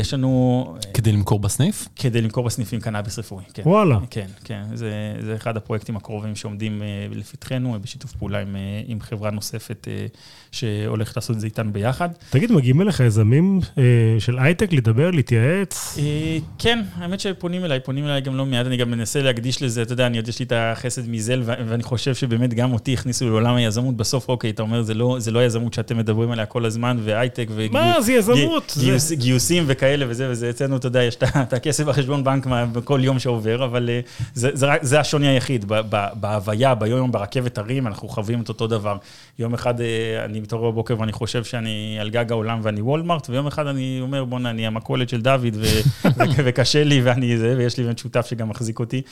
יש 0.00 0.14
לנו, 0.14 0.64
כדי 0.94 1.12
למכור 1.12 1.38
בסניף? 1.40 1.88
כדי 1.96 2.20
למכור 2.22 2.44
בסניפים 2.44 2.80
קנאביס 2.80 3.18
רפואי, 3.18 3.44
כן. 3.54 3.62
וואלה. 3.66 3.98
כן, 4.10 4.26
כן, 4.44 4.62
זה, 4.74 4.90
זה 5.20 5.34
אחד 5.36 5.56
הפרויקטים 5.56 5.96
הקרובים 5.96 6.36
שעומדים 6.36 6.82
אה, 6.82 6.86
לפתחנו, 7.10 7.74
אה, 7.74 7.78
בשיתוף 7.78 8.12
פעולה 8.12 8.38
עם, 8.40 8.56
אה, 8.56 8.60
עם 8.86 9.00
חברה 9.00 9.30
נוספת 9.30 9.88
אה, 9.90 10.06
שהולכת 10.52 11.16
לעשות 11.16 11.36
את 11.36 11.40
זה 11.40 11.46
איתנו 11.46 11.72
ביחד. 11.72 12.08
תגיד, 12.30 12.52
מגיעים 12.52 12.80
אליך 12.80 13.00
יזמים 13.00 13.60
אה, 13.78 13.82
של 14.18 14.38
הייטק 14.38 14.72
לדבר, 14.72 15.10
להתייעץ? 15.10 15.98
אה, 15.98 16.38
כן, 16.58 16.82
האמת 16.96 17.20
שפונים 17.20 17.64
אליי, 17.64 17.80
פונים 17.80 18.04
אליי 18.04 18.20
גם 18.20 18.36
לא 18.36 18.46
מעט, 18.46 18.66
אני 18.66 18.76
גם 18.76 18.90
מנסה 18.90 19.22
להקדיש 19.22 19.62
לזה, 19.62 19.82
אתה 19.82 19.92
יודע, 19.92 20.06
אני 20.06 20.16
עוד 20.18 20.28
יש 20.28 20.38
לי 20.38 20.44
את 20.44 20.52
החסד 20.56 21.08
מזל, 21.08 21.42
ואני 21.46 21.82
חושב 21.82 22.14
שבאמת 22.14 22.54
גם 22.54 22.72
אותי 22.72 22.94
הכניסו 22.94 23.28
לעולם 23.28 23.54
היזמות, 23.54 23.96
בסוף, 23.96 24.28
אוקיי, 24.28 24.50
אתה 24.50 24.62
אומר, 24.62 24.82
זה 24.82 24.94
לא, 24.94 25.16
זה 25.18 25.30
לא 25.30 25.38
היזמות 25.38 25.74
שאתם 25.74 25.96
מדברים 25.98 26.30
עליה 26.30 26.46
כל 26.46 26.64
הזמן, 26.64 26.96
והייטק, 27.04 27.46
וגיוס, 27.54 27.72
מה, 27.72 28.00
זה 28.00 28.12
יזמות. 28.12 28.72
זה- 28.76 28.86
גיוס, 28.86 29.12
גיוסים 29.26 29.64
וכאלה 29.66 30.04
וזה, 30.08 30.30
וזה 30.30 30.50
אצלנו, 30.50 30.76
אתה 30.76 30.86
יודע, 30.86 31.02
יש 31.02 31.16
את 31.16 31.52
הכסף 31.52 31.84
בחשבון 31.84 32.24
בנק 32.24 32.46
בכל 32.46 33.00
יום 33.02 33.18
שעובר, 33.18 33.64
אבל 33.64 33.90
אה, 33.90 34.00
זה, 34.34 34.50
זה, 34.54 34.66
זה 34.82 35.00
השוני 35.00 35.28
היחיד, 35.28 35.64
ב- 35.68 35.80
ב- 35.90 36.08
בהוויה, 36.14 36.74
ביום, 36.74 37.12
ברכבת 37.12 37.58
הרים, 37.58 37.86
אנחנו 37.86 38.08
חווים 38.08 38.40
את 38.40 38.48
אותו 38.48 38.66
דבר. 38.66 38.96
יום 39.38 39.54
אחד 39.54 39.80
אה, 39.80 40.24
אני 40.24 40.40
מתעורר 40.40 40.70
בבוקר 40.70 41.00
ואני 41.00 41.12
חושב 41.12 41.44
שאני 41.44 41.96
על 42.00 42.10
גג 42.10 42.32
העולם 42.32 42.60
ואני 42.62 42.80
וולמרט, 42.80 43.30
ויום 43.30 43.46
אחד 43.46 43.66
אני 43.66 43.98
אומר, 44.00 44.24
בוא'נה, 44.24 44.50
אני 44.50 44.66
המכולת 44.66 45.08
של 45.08 45.20
דוד, 45.20 45.54
ו- 45.54 45.80
ו- 46.18 46.42
וקשה 46.44 46.84
לי, 46.84 47.00
ואני 47.02 47.38
זה, 47.38 47.54
ויש 47.58 47.78
לי 47.78 47.84
באמת 47.84 47.98
שותף 47.98 48.26
שגם 48.26 48.48
מחזיק 48.48 48.78
אותי, 48.78 49.02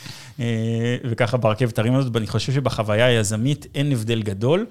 אה, 0.41 0.45
וככה 1.11 1.37
ברכבת 1.37 1.79
הרים 1.79 1.95
הזאת, 1.95 2.17
ואני 2.17 2.27
חושב 2.27 2.53
שבחוויה 2.53 3.07
היזמית 3.07 3.67
אין 3.75 3.93
הבדל 3.93 4.23
גדול. 4.23 4.67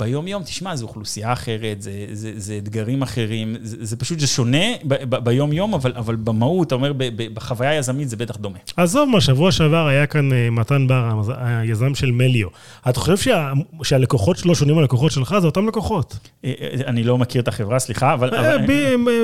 ביום-יום, 0.00 0.42
תשמע, 0.42 0.76
זו 0.76 0.86
אוכלוסייה 0.86 1.32
אחרת, 1.32 1.82
זה, 1.82 1.92
זה, 2.12 2.32
זה 2.36 2.58
אתגרים 2.58 3.02
אחרים, 3.02 3.56
זה, 3.62 3.76
זה 3.80 3.96
פשוט, 3.96 4.20
זה 4.20 4.26
שונה 4.26 4.66
ב, 4.84 4.94
ב, 5.14 5.24
ביום-יום, 5.24 5.74
אבל, 5.74 5.92
אבל 5.96 6.16
במהות, 6.16 6.66
אתה 6.66 6.74
אומר, 6.74 6.92
ב, 6.92 7.04
ב, 7.16 7.34
בחוויה 7.34 7.70
היזמית 7.70 8.08
זה 8.08 8.16
בטח 8.16 8.36
דומה. 8.36 8.58
עזוב 8.76 9.08
מה, 9.08 9.20
שבוע 9.20 9.52
שעבר 9.52 9.86
היה 9.86 10.06
כאן 10.06 10.32
אה, 10.32 10.50
מתן 10.50 10.86
בר, 10.86 11.22
היזם 11.36 11.94
של 11.94 12.10
מליו. 12.10 12.48
אתה 12.88 13.00
חושב 13.00 13.16
שה, 13.16 13.52
שהלקוחות 13.82 14.36
שלו 14.38 14.54
שונים 14.54 14.76
מהלקוחות 14.76 15.12
שלך? 15.12 15.36
זה 15.40 15.46
אותם 15.46 15.68
לקוחות. 15.68 16.18
אה, 16.44 16.52
אה, 16.60 16.68
אני 16.86 17.02
לא 17.02 17.18
מכיר 17.18 17.42
את 17.42 17.48
החברה, 17.48 17.78
סליחה, 17.78 18.14
אבל... 18.14 18.30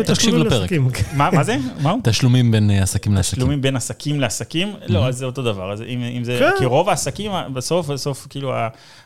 תקשיב 0.05 0.35
לפרק. 0.35 0.71
מה, 1.17 1.31
מה 1.31 1.45
זה? 1.45 1.57
מה 1.81 1.91
הוא? 1.91 2.01
תשלומים 2.05 2.51
בין 2.51 2.71
עסקים 2.71 3.15
לעסקים. 3.15 3.39
תשלומים 3.39 3.61
בין 3.61 3.77
עסקים 3.77 4.21
לעסקים? 4.21 4.73
לא, 4.87 5.09
אז 5.09 5.17
זה 5.19 5.25
אותו 5.25 5.43
דבר. 5.43 5.73
אז 5.73 5.83
אם 5.83 6.25
זה... 6.25 6.37
כן. 6.39 6.51
כי 6.59 6.65
רוב 6.65 6.89
העסקים, 6.89 7.31
בסוף, 7.53 7.91
בסוף, 7.91 8.27
כאילו, 8.31 8.55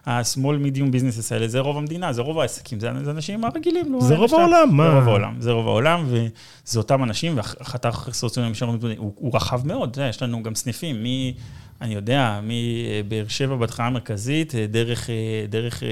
ה-small 0.07 0.57
medium 0.65 0.95
businesses 0.95 1.35
האלה, 1.35 1.49
זה 1.49 1.60
רוב 1.61 1.77
המדינה, 1.77 2.13
זה 2.13 2.23
רוב 2.23 2.39
העסקים, 2.39 2.81
זה 2.81 2.91
אנשים 2.91 3.45
הרגילים. 3.45 3.93
לא, 3.93 4.01
זה 4.01 4.17
רוב 4.17 4.35
העולם, 4.35 4.69
מה? 4.73 4.91
זה 4.91 4.97
רוב 4.97 5.09
העולם, 5.09 5.35
זה 5.41 5.53
רוב 5.53 5.67
העולם, 5.67 6.05
וזה 6.07 6.79
אותם 6.79 7.03
אנשים, 7.03 7.37
והחתך 7.37 8.09
סוציו-אקונומי 8.13 8.55
שלנו 8.55 8.79
הוא 8.97 9.37
רחב 9.37 9.67
מאוד, 9.67 9.99
יש 10.09 10.23
לנו 10.23 10.43
גם 10.43 10.55
סניפים, 10.55 11.03
מ... 11.03 11.07
אני 11.81 11.95
יודע, 11.95 12.41
מבאר 12.43 13.29
שבע 13.29 13.57
בתחנה 13.57 13.87
המרכזית, 13.87 14.55
דרך, 14.55 15.11
דרך 15.49 15.83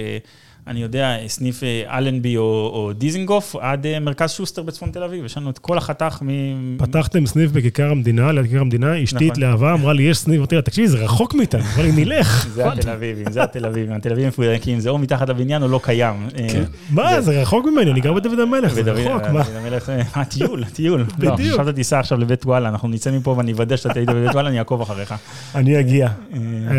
אני 0.68 0.83
יודע, 0.83 1.16
סניף 1.26 1.62
אה, 1.62 1.98
אלנבי 1.98 2.37
או, 2.37 2.42
או 2.74 2.92
דיזינגוף, 2.92 3.57
עד 3.61 3.87
אה, 3.87 4.00
מרכז 4.00 4.31
שוסטר 4.31 4.62
בצפון 4.62 4.90
תל 4.90 5.02
אביב. 5.02 5.24
יש 5.24 5.37
לנו 5.37 5.50
את 5.50 5.59
כל 5.59 5.78
החתך 5.78 6.22
מ... 6.22 6.28
פתחתם 6.78 7.26
סניף 7.26 7.50
בכיכר 7.50 7.90
המדינה, 7.90 8.33
ליד 8.33 8.46
כיכר 8.46 8.61
המדינה, 8.61 9.02
אשתי 9.02 9.16
נכון. 9.16 9.28
התלהבה, 9.28 9.72
אמרה 9.72 9.92
לי, 9.92 10.02
יש 10.02 10.18
סניף, 10.18 10.38
אמרתי 10.38 10.57
לה, 10.57 10.62
תקשיבי, 10.62 10.88
זה 10.88 10.98
רחוק 10.98 11.35
מאיתנו, 11.35 11.62
אמרה 11.74 11.83
לי, 11.83 12.04
נלך. 12.04 12.46
זה 12.54 12.72
התל 12.72 12.90
אביבים, 12.90 13.31
זה 13.31 13.42
התל 13.42 13.66
אביבים, 13.66 13.92
התל 13.92 14.09
אביבים 14.09 14.28
מפויקים, 14.28 14.81
זה 14.81 14.90
או 14.90 14.98
מתחת 14.98 15.28
לבניין 15.28 15.62
או 15.62 15.68
לא 15.68 15.81
קיים. 15.83 16.28
אה, 16.38 16.48
כן. 16.52 16.62
מה, 16.90 17.20
זה 17.20 17.42
רחוק 17.42 17.66
ממני, 17.66 17.90
אני 17.90 18.00
גר 18.00 18.12
בדוד 18.12 18.40
המלך, 18.40 18.72
זה 18.72 18.81
רחוק, 18.92 19.22
מה? 19.22 19.42
דוד 19.42 19.57
המלך, 19.57 19.92
הטיול, 20.14 20.64
הטיול. 20.64 21.00
לא, 21.18 21.35
בדיוק. 21.35 21.50
עכשיו 21.50 21.68
אתה 21.68 21.72
תיסע 21.72 21.98
עכשיו 21.98 22.18
לבית 22.18 22.46
וואלה, 22.46 22.68
אנחנו 22.68 22.88
נצא 22.88 23.11
מפה 23.11 23.35
ואני 23.38 23.52
אוודא 23.52 23.76
שאתה 23.76 23.98
היית 23.98 24.09
בבית 24.09 24.35
וואלה, 24.35 24.48
אני 24.48 24.59
אעקוב 24.59 24.81
אחריך. 24.81 25.14
אני 25.54 25.81
אגיע. 25.81 26.09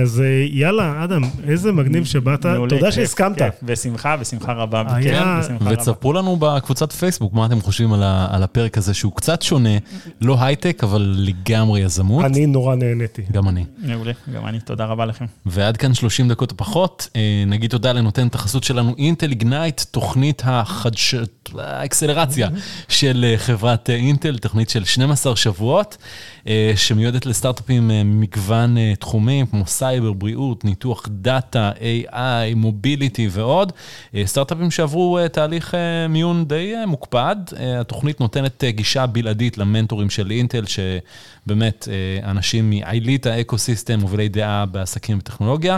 אז 0.02 0.24
יאללה, 0.52 1.04
אדם, 1.04 1.22
איזה 1.48 1.72
מגניב 1.72 2.06
שבאת, 2.06 2.46
תודה 2.70 2.92
שהסכמת. 2.92 3.42
בשמחה, 3.80 4.18
בשמחה 4.18 4.54
רבה, 4.54 4.84
היה... 4.88 5.42
כן, 5.48 5.56
ותספרו 5.66 6.14
לנו 6.14 6.38
בקבוצת 6.40 6.92
פייסבוק 6.92 7.34
מה 7.34 7.46
אתם 7.46 7.62
חושבים 7.62 7.94
על, 7.94 8.04
על 8.30 8.44
הפרק 8.44 8.78
הזה, 8.78 8.94
שהוא 8.94 9.12
קצת 9.16 9.42
שונה, 9.42 9.78
לא 10.22 10.36
הייטק, 10.40 10.84
אבל 10.84 11.16
לגמרי 11.18 11.80
יזמות. 11.80 12.26
אני 12.26 12.46
נורא 12.46 12.76
נהניתי. 12.76 13.22
גם 13.32 13.50
אני. 13.50 13.66
מעולה, 13.78 14.12
גם 14.34 14.48
אני, 14.48 14.60
תודה 14.60 14.86
רבה 14.86 15.06
לכם. 15.06 15.26
ועד 15.46 15.78
כאן 15.78 15.94
30 15.94 16.30
דקות 16.30 16.52
פחות, 16.52 17.10
אה, 17.16 17.44
נגיד 17.48 17.70
תודה 17.70 17.94
לנותנת 17.94 18.36
החסות 18.36 18.64
שלנו, 18.64 18.96
אינטל 18.98 19.30
איגנייט, 19.30 19.82
תוכנית 19.92 20.42
החדש... 20.46 21.16
האקסלרציה 21.58 22.50
של 22.88 23.26
אה, 23.28 23.38
חברת 23.38 23.90
אה, 23.90 23.96
אינטל, 23.96 24.38
תוכנית 24.38 24.70
של 24.70 24.86
12 24.86 25.36
שבועות. 25.36 25.98
אה, 26.48 26.72
שמיועדת 26.76 27.26
לסטארט-אפים 27.26 27.92
אה, 27.92 28.04
ממגוון 28.04 28.78
אה, 28.78 28.94
תחומים, 29.00 29.46
כמו 29.46 29.66
סייבר, 29.68 30.14
בריאות, 30.14 30.66
ניתוח 30.66 31.06
דאטה, 31.10 31.72
AI, 31.80 32.56
mobility 32.56 33.28
ועוד. 33.32 33.74
סטארט-אפים 34.26 34.72
שעברו 34.72 35.20
תהליך 35.32 35.74
מיון 36.10 36.46
די 36.46 36.74
מוקפד. 36.88 37.36
התוכנית 37.80 38.20
נותנת 38.20 38.64
גישה 38.64 39.06
בלעדית 39.06 39.58
למנטורים 39.58 40.10
של 40.10 40.32
אינטל, 40.32 40.64
שבאמת 40.66 41.88
אנשים 42.24 42.70
מעילית 42.70 43.26
האקו-סיסטם, 43.26 44.00
מובילי 44.00 44.30
דעה 44.30 44.66
בעסקים 44.66 45.18
וטכנולוגיה. 45.18 45.78